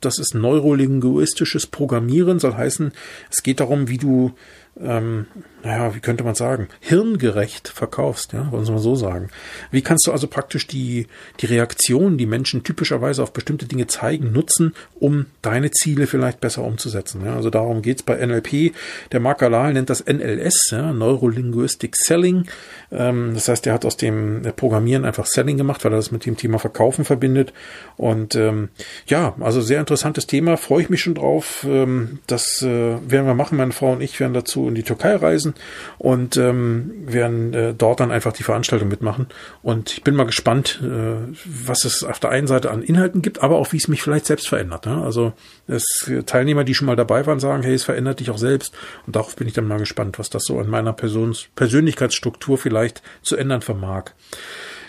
das 0.02 0.20
ist 0.20 0.36
neurolinguistisches 0.36 1.68
Programmieren, 1.68 2.40
soll 2.40 2.56
heißen, 2.56 2.92
es 3.32 3.44
geht 3.44 3.60
darum, 3.60 3.88
wie 3.88 3.98
du 3.98 4.34
ähm, 4.82 5.28
naja, 5.64 5.96
wie 5.96 6.00
könnte 6.00 6.24
man 6.24 6.36
sagen, 6.36 6.68
hirngerecht 6.80 7.70
verkaufst, 7.70 8.34
ja, 8.34 8.52
wollen 8.52 8.66
wir 8.68 8.74
mal 8.74 8.80
so 8.80 8.96
sagen. 8.96 9.30
Wie 9.72 9.82
kannst 9.82 10.06
du 10.06 10.12
also 10.12 10.28
praktisch 10.28 10.68
die, 10.68 11.08
die 11.40 11.46
Reaktion, 11.48 12.18
die 12.18 12.26
Menschen 12.26 12.64
typischerweise 12.64 13.24
auf 13.24 13.34
bestimmte 13.34 13.66
Dinge 13.66 13.88
zeigen, 13.88 14.32
nutzen, 14.32 14.76
um 15.00 15.26
deine 15.42 15.72
Ziele 15.72 16.08
vielleicht 16.08 16.42
besser 16.42 16.64
umzusetzen? 16.64 17.26
Ja, 17.26 17.36
also 17.36 17.50
darum 17.50 17.82
geht's 17.82 18.04
bei 18.04 18.24
NLP. 18.24 18.76
Der 19.12 19.20
Mark 19.20 19.40
Galal 19.40 19.74
nennt 19.74 19.90
das 19.90 20.06
NLS, 20.06 20.70
ja, 20.72 20.92
Neurolinguistic 20.94 21.96
Selling. 21.96 22.46
Ähm, 22.92 23.32
das 23.34 23.48
heißt, 23.48 23.66
er 23.66 23.74
hat 23.74 23.86
aus 23.86 23.98
dem 23.98 24.44
Programmieren 24.56 25.06
einfach 25.06 25.26
Selling 25.26 25.58
gemacht, 25.58 25.84
weil 25.84 25.94
er 25.94 25.98
das 25.98 26.12
mit 26.12 26.26
dem 26.26 26.38
Thema 26.38 26.60
Verkaufen 26.60 27.06
verbindet. 27.06 27.54
Und 27.98 28.36
ähm, 28.36 28.70
ja, 29.08 29.36
also 29.40 29.62
sehr 29.62 29.80
interessantes 29.80 30.28
Thema, 30.28 30.58
freue 30.58 30.84
ich 30.84 30.90
mich 30.90 31.02
schon 31.02 31.16
drauf. 31.16 31.66
Ähm, 31.68 32.20
das 32.28 32.62
äh, 32.62 32.68
werden 32.68 33.26
wir 33.26 33.36
machen, 33.36 33.58
meine 33.58 33.72
Frau 33.72 33.94
und 33.94 34.02
ich 34.02 34.20
werden 34.20 34.34
dazu 34.34 34.65
in 34.68 34.76
die 34.76 34.84
Türkei 34.84 35.16
reisen 35.16 35.54
und 35.98 36.38
ähm, 36.38 36.92
werden 37.06 37.54
äh, 37.54 37.74
dort 37.74 38.00
dann 38.00 38.12
einfach 38.12 38.34
die 38.34 38.44
Veranstaltung 38.44 38.88
mitmachen. 38.88 39.28
Und 39.62 39.92
ich 39.92 40.04
bin 40.04 40.16
mal 40.16 40.26
gespannt, 40.26 40.82
äh, 40.84 41.34
was 41.46 41.86
es 41.86 42.04
auf 42.04 42.20
der 42.20 42.32
einen 42.32 42.48
Seite 42.48 42.72
an 42.72 42.82
Inhalten 42.82 43.22
gibt, 43.22 43.42
aber 43.42 43.58
auch 43.58 43.72
wie 43.72 43.78
es 43.78 43.88
mich 43.88 44.02
vielleicht 44.02 44.26
selbst 44.26 44.48
verändert. 44.48 44.86
Ne? 44.86 45.02
Also 45.04 45.34
es 45.68 46.10
Teilnehmer, 46.26 46.64
die 46.64 46.74
schon 46.74 46.88
mal 46.88 46.96
dabei 46.96 47.26
waren, 47.26 47.40
sagen, 47.40 47.64
hey, 47.64 47.74
es 47.74 47.84
verändert 47.84 48.20
dich 48.20 48.30
auch 48.30 48.38
selbst. 48.38 48.74
Und 49.06 49.16
darauf 49.16 49.36
bin 49.36 49.48
ich 49.48 49.54
dann 49.54 49.68
mal 49.68 49.80
gespannt, 49.80 50.20
was 50.20 50.30
das 50.30 50.44
so 50.46 50.60
an 50.60 50.70
meiner 50.70 50.94
Persons 50.94 51.48
Persönlichkeitsstruktur 51.56 52.58
vielleicht 52.58 53.02
zu 53.22 53.36
ändern 53.36 53.62
vermag. 53.62 54.12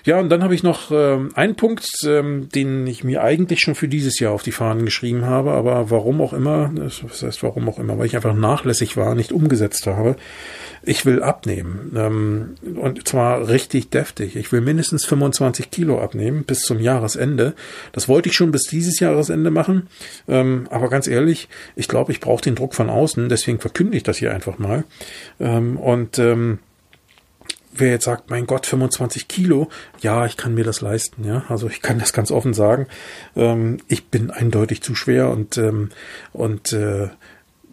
Ja, 0.06 0.20
und 0.20 0.28
dann 0.28 0.44
habe 0.44 0.54
ich 0.54 0.62
noch 0.62 0.92
ähm, 0.92 1.30
einen 1.34 1.56
Punkt, 1.56 1.88
ähm, 2.06 2.48
den 2.54 2.86
ich 2.86 3.02
mir 3.02 3.24
eigentlich 3.24 3.58
schon 3.58 3.74
für 3.74 3.88
dieses 3.88 4.20
Jahr 4.20 4.32
auf 4.32 4.44
die 4.44 4.52
Fahnen 4.52 4.84
geschrieben 4.84 5.24
habe, 5.24 5.50
aber 5.50 5.90
warum 5.90 6.20
auch 6.20 6.32
immer, 6.32 6.70
das 6.72 7.02
heißt 7.22 7.42
warum 7.42 7.68
auch 7.68 7.80
immer, 7.80 7.98
weil 7.98 8.06
ich 8.06 8.14
einfach 8.14 8.32
nachlässig 8.32 8.96
war, 8.96 9.16
nicht 9.16 9.32
umgesetzt 9.32 9.65
habe. 9.96 10.16
Ich 10.82 11.04
will 11.04 11.22
abnehmen. 11.22 11.92
Ähm, 11.96 12.76
und 12.76 13.06
zwar 13.08 13.48
richtig 13.48 13.90
deftig. 13.90 14.36
Ich 14.36 14.52
will 14.52 14.60
mindestens 14.60 15.04
25 15.04 15.70
Kilo 15.70 16.00
abnehmen 16.00 16.44
bis 16.44 16.60
zum 16.60 16.80
Jahresende. 16.80 17.54
Das 17.92 18.08
wollte 18.08 18.28
ich 18.28 18.36
schon 18.36 18.52
bis 18.52 18.64
dieses 18.64 19.00
Jahresende 19.00 19.50
machen. 19.50 19.88
Ähm, 20.28 20.68
aber 20.70 20.88
ganz 20.88 21.06
ehrlich, 21.06 21.48
ich 21.74 21.88
glaube, 21.88 22.12
ich 22.12 22.20
brauche 22.20 22.42
den 22.42 22.54
Druck 22.54 22.74
von 22.74 22.90
außen. 22.90 23.28
Deswegen 23.28 23.58
verkünde 23.58 23.96
ich 23.96 24.02
das 24.02 24.18
hier 24.18 24.32
einfach 24.32 24.58
mal. 24.58 24.84
Ähm, 25.40 25.76
und 25.76 26.18
ähm, 26.18 26.60
wer 27.80 27.90
jetzt 27.90 28.04
sagt, 28.04 28.30
mein 28.30 28.46
Gott, 28.46 28.66
25 28.66 29.28
Kilo, 29.28 29.68
ja, 30.00 30.26
ich 30.26 30.36
kann 30.36 30.54
mir 30.54 30.64
das 30.64 30.80
leisten, 30.80 31.24
ja. 31.24 31.44
Also 31.48 31.68
ich 31.68 31.82
kann 31.82 31.98
das 31.98 32.12
ganz 32.12 32.30
offen 32.30 32.54
sagen. 32.54 32.86
Ähm, 33.34 33.78
ich 33.88 34.06
bin 34.06 34.30
eindeutig 34.30 34.82
zu 34.82 34.94
schwer 34.94 35.30
und, 35.30 35.58
ähm, 35.58 35.90
und 36.32 36.72
äh, 36.72 37.08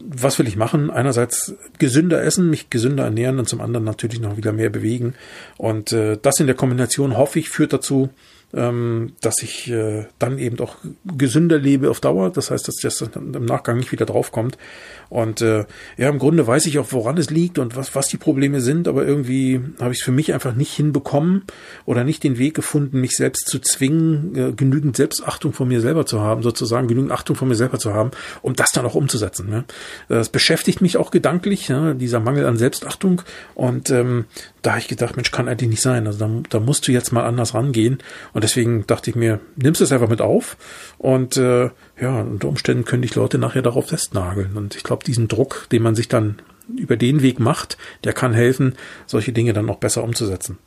was 0.05 0.39
will 0.39 0.47
ich 0.47 0.55
machen? 0.55 0.89
Einerseits 0.89 1.55
gesünder 1.79 2.21
essen, 2.23 2.49
mich 2.49 2.69
gesünder 2.69 3.05
ernähren 3.05 3.39
und 3.39 3.47
zum 3.47 3.61
anderen 3.61 3.85
natürlich 3.85 4.19
noch 4.19 4.37
wieder 4.37 4.51
mehr 4.51 4.69
bewegen. 4.69 5.15
Und 5.57 5.91
äh, 5.91 6.17
das 6.21 6.39
in 6.39 6.47
der 6.47 6.55
Kombination, 6.55 7.17
hoffe 7.17 7.39
ich, 7.39 7.49
führt 7.49 7.73
dazu, 7.73 8.09
ähm, 8.53 9.13
dass 9.21 9.41
ich 9.41 9.69
äh, 9.69 10.05
dann 10.19 10.37
eben 10.37 10.59
auch 10.59 10.75
gesünder 11.17 11.57
lebe 11.57 11.89
auf 11.89 11.99
Dauer. 11.99 12.31
Das 12.31 12.51
heißt, 12.51 12.67
dass 12.67 12.75
das 12.75 13.01
im 13.01 13.45
Nachgang 13.45 13.77
nicht 13.77 13.91
wieder 13.91 14.05
draufkommt. 14.05 14.57
Und 15.09 15.41
äh, 15.41 15.65
ja, 15.97 16.09
im 16.09 16.17
Grunde 16.17 16.47
weiß 16.47 16.65
ich 16.65 16.79
auch, 16.79 16.87
woran 16.89 17.17
es 17.17 17.29
liegt 17.29 17.59
und 17.59 17.75
was, 17.75 17.93
was 17.93 18.07
die 18.07 18.17
Probleme 18.17 18.61
sind, 18.61 18.87
aber 18.87 19.05
irgendwie 19.05 19.61
habe 19.79 19.93
ich 19.93 19.99
es 19.99 20.03
für 20.03 20.11
mich 20.11 20.33
einfach 20.33 20.55
nicht 20.55 20.73
hinbekommen 20.73 21.43
oder 21.85 22.03
nicht 22.03 22.23
den 22.23 22.37
Weg 22.37 22.55
gefunden, 22.55 22.99
mich 22.99 23.15
selbst 23.15 23.47
zu 23.47 23.59
zwingen, 23.59 24.35
äh, 24.35 24.51
genügend 24.53 24.97
Selbstachtung 24.97 25.53
von 25.53 25.67
mir 25.67 25.81
selber 25.81 26.05
zu 26.05 26.21
haben, 26.21 26.41
sozusagen 26.41 26.87
genügend 26.87 27.11
Achtung 27.11 27.35
von 27.35 27.47
mir 27.47 27.55
selber 27.55 27.77
zu 27.77 27.93
haben, 27.93 28.11
um 28.41 28.55
das 28.55 28.71
dann 28.71 28.85
auch 28.85 28.95
umzusetzen. 28.95 29.49
Ne? 29.49 29.65
Das 30.09 30.29
beschäftigt 30.29 30.81
mich 30.81 30.97
auch 30.97 31.11
gedanklich, 31.11 31.67
ja, 31.67 31.93
dieser 31.93 32.19
Mangel 32.19 32.45
an 32.45 32.57
Selbstachtung. 32.57 33.21
Und 33.55 33.89
ähm, 33.89 34.25
da 34.63 34.71
habe 34.71 34.79
ich 34.79 34.87
gedacht, 34.87 35.15
Mensch, 35.15 35.31
kann 35.31 35.47
eigentlich 35.47 35.69
nicht 35.69 35.81
sein. 35.81 36.07
Also 36.07 36.19
da, 36.19 36.29
da 36.49 36.59
musst 36.59 36.87
du 36.87 36.91
jetzt 36.91 37.11
mal 37.11 37.25
anders 37.25 37.53
rangehen. 37.53 37.99
Und 38.33 38.42
deswegen 38.43 38.85
dachte 38.85 39.09
ich 39.09 39.15
mir, 39.15 39.39
nimmst 39.55 39.81
es 39.81 39.91
einfach 39.91 40.09
mit 40.09 40.21
auf. 40.21 40.57
Und 40.97 41.37
äh, 41.37 41.69
ja, 41.99 42.21
unter 42.21 42.47
Umständen 42.47 42.85
könnte 42.85 43.05
ich 43.05 43.15
Leute 43.15 43.37
nachher 43.37 43.61
darauf 43.61 43.87
festnageln. 43.87 44.55
Und 44.55 44.75
ich 44.75 44.83
glaube, 44.83 45.03
diesen 45.03 45.27
Druck, 45.27 45.67
den 45.71 45.81
man 45.81 45.95
sich 45.95 46.07
dann 46.07 46.41
über 46.75 46.95
den 46.95 47.21
Weg 47.21 47.39
macht, 47.39 47.77
der 48.03 48.13
kann 48.13 48.33
helfen, 48.33 48.75
solche 49.07 49.33
Dinge 49.33 49.53
dann 49.53 49.65
noch 49.65 49.77
besser 49.77 50.03
umzusetzen. 50.03 50.57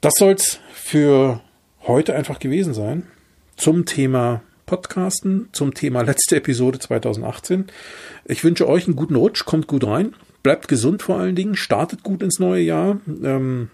Das 0.00 0.14
soll's 0.18 0.60
für 0.72 1.40
heute 1.82 2.14
einfach 2.14 2.38
gewesen 2.38 2.74
sein. 2.74 3.04
Zum 3.56 3.86
Thema 3.86 4.42
Podcasten, 4.66 5.48
zum 5.52 5.74
Thema 5.74 6.02
letzte 6.04 6.36
Episode 6.36 6.78
2018. 6.78 7.66
Ich 8.26 8.44
wünsche 8.44 8.68
euch 8.68 8.86
einen 8.86 8.96
guten 8.96 9.16
Rutsch, 9.16 9.44
kommt 9.44 9.66
gut 9.66 9.86
rein 9.86 10.14
bleibt 10.44 10.68
gesund 10.68 11.02
vor 11.02 11.18
allen 11.18 11.34
Dingen, 11.34 11.56
startet 11.56 12.04
gut 12.04 12.22
ins 12.22 12.38
neue 12.38 12.62
Jahr. 12.62 12.98
Ähm, 13.24 13.70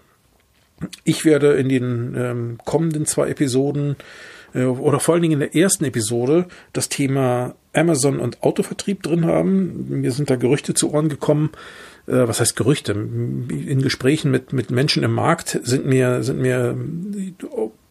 ich 1.03 1.25
werde 1.25 1.53
in 1.53 1.69
den 1.69 2.15
ähm, 2.17 2.57
kommenden 2.65 3.05
zwei 3.05 3.29
Episoden 3.29 3.95
äh, 4.53 4.63
oder 4.63 4.99
vor 4.99 5.13
allen 5.13 5.21
Dingen 5.21 5.41
in 5.41 5.51
der 5.51 5.55
ersten 5.55 5.85
Episode 5.85 6.45
das 6.73 6.89
Thema 6.89 7.55
Amazon 7.73 8.19
und 8.19 8.43
Autovertrieb 8.43 9.03
drin 9.03 9.25
haben. 9.25 10.01
Mir 10.01 10.11
sind 10.11 10.29
da 10.29 10.35
Gerüchte 10.35 10.73
zu 10.73 10.93
Ohren 10.93 11.09
gekommen. 11.09 11.51
Äh, 12.07 12.27
was 12.27 12.39
heißt 12.39 12.55
Gerüchte? 12.55 12.91
In 12.93 13.81
Gesprächen 13.81 14.31
mit, 14.31 14.53
mit 14.53 14.71
Menschen 14.71 15.03
im 15.03 15.13
Markt 15.13 15.59
sind 15.63 15.85
mir, 15.85 16.23
sind 16.23 16.39
mir 16.39 16.75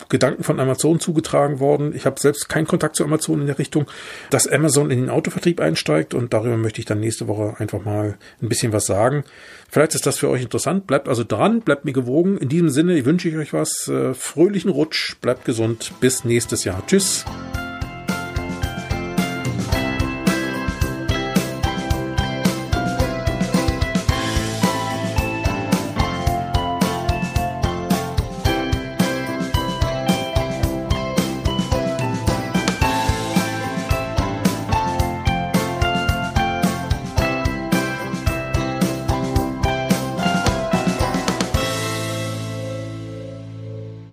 Gedanken 0.08 0.42
von 0.42 0.60
Amazon 0.60 1.00
zugetragen 1.00 1.60
worden. 1.60 1.94
Ich 1.94 2.06
habe 2.06 2.20
selbst 2.20 2.48
keinen 2.48 2.66
Kontakt 2.66 2.96
zu 2.96 3.04
Amazon 3.04 3.40
in 3.40 3.46
der 3.46 3.58
Richtung, 3.58 3.86
dass 4.30 4.46
Amazon 4.46 4.90
in 4.90 5.00
den 5.00 5.10
Autovertrieb 5.10 5.60
einsteigt 5.60 6.14
und 6.14 6.32
darüber 6.32 6.56
möchte 6.56 6.80
ich 6.80 6.86
dann 6.86 7.00
nächste 7.00 7.28
Woche 7.28 7.54
einfach 7.58 7.84
mal 7.84 8.18
ein 8.42 8.48
bisschen 8.48 8.72
was 8.72 8.86
sagen. 8.86 9.24
Vielleicht 9.68 9.94
ist 9.94 10.06
das 10.06 10.18
für 10.18 10.28
euch 10.28 10.42
interessant. 10.42 10.86
Bleibt 10.86 11.08
also 11.08 11.24
dran, 11.24 11.60
bleibt 11.60 11.84
mir 11.84 11.92
gewogen. 11.92 12.38
In 12.38 12.48
diesem 12.48 12.70
Sinne 12.70 13.04
wünsche 13.04 13.28
ich 13.28 13.36
euch 13.36 13.52
was. 13.52 13.88
Äh, 13.88 14.14
fröhlichen 14.14 14.70
Rutsch, 14.70 15.16
bleibt 15.20 15.44
gesund. 15.44 15.92
Bis 16.00 16.24
nächstes 16.24 16.64
Jahr. 16.64 16.82
Tschüss. 16.86 17.24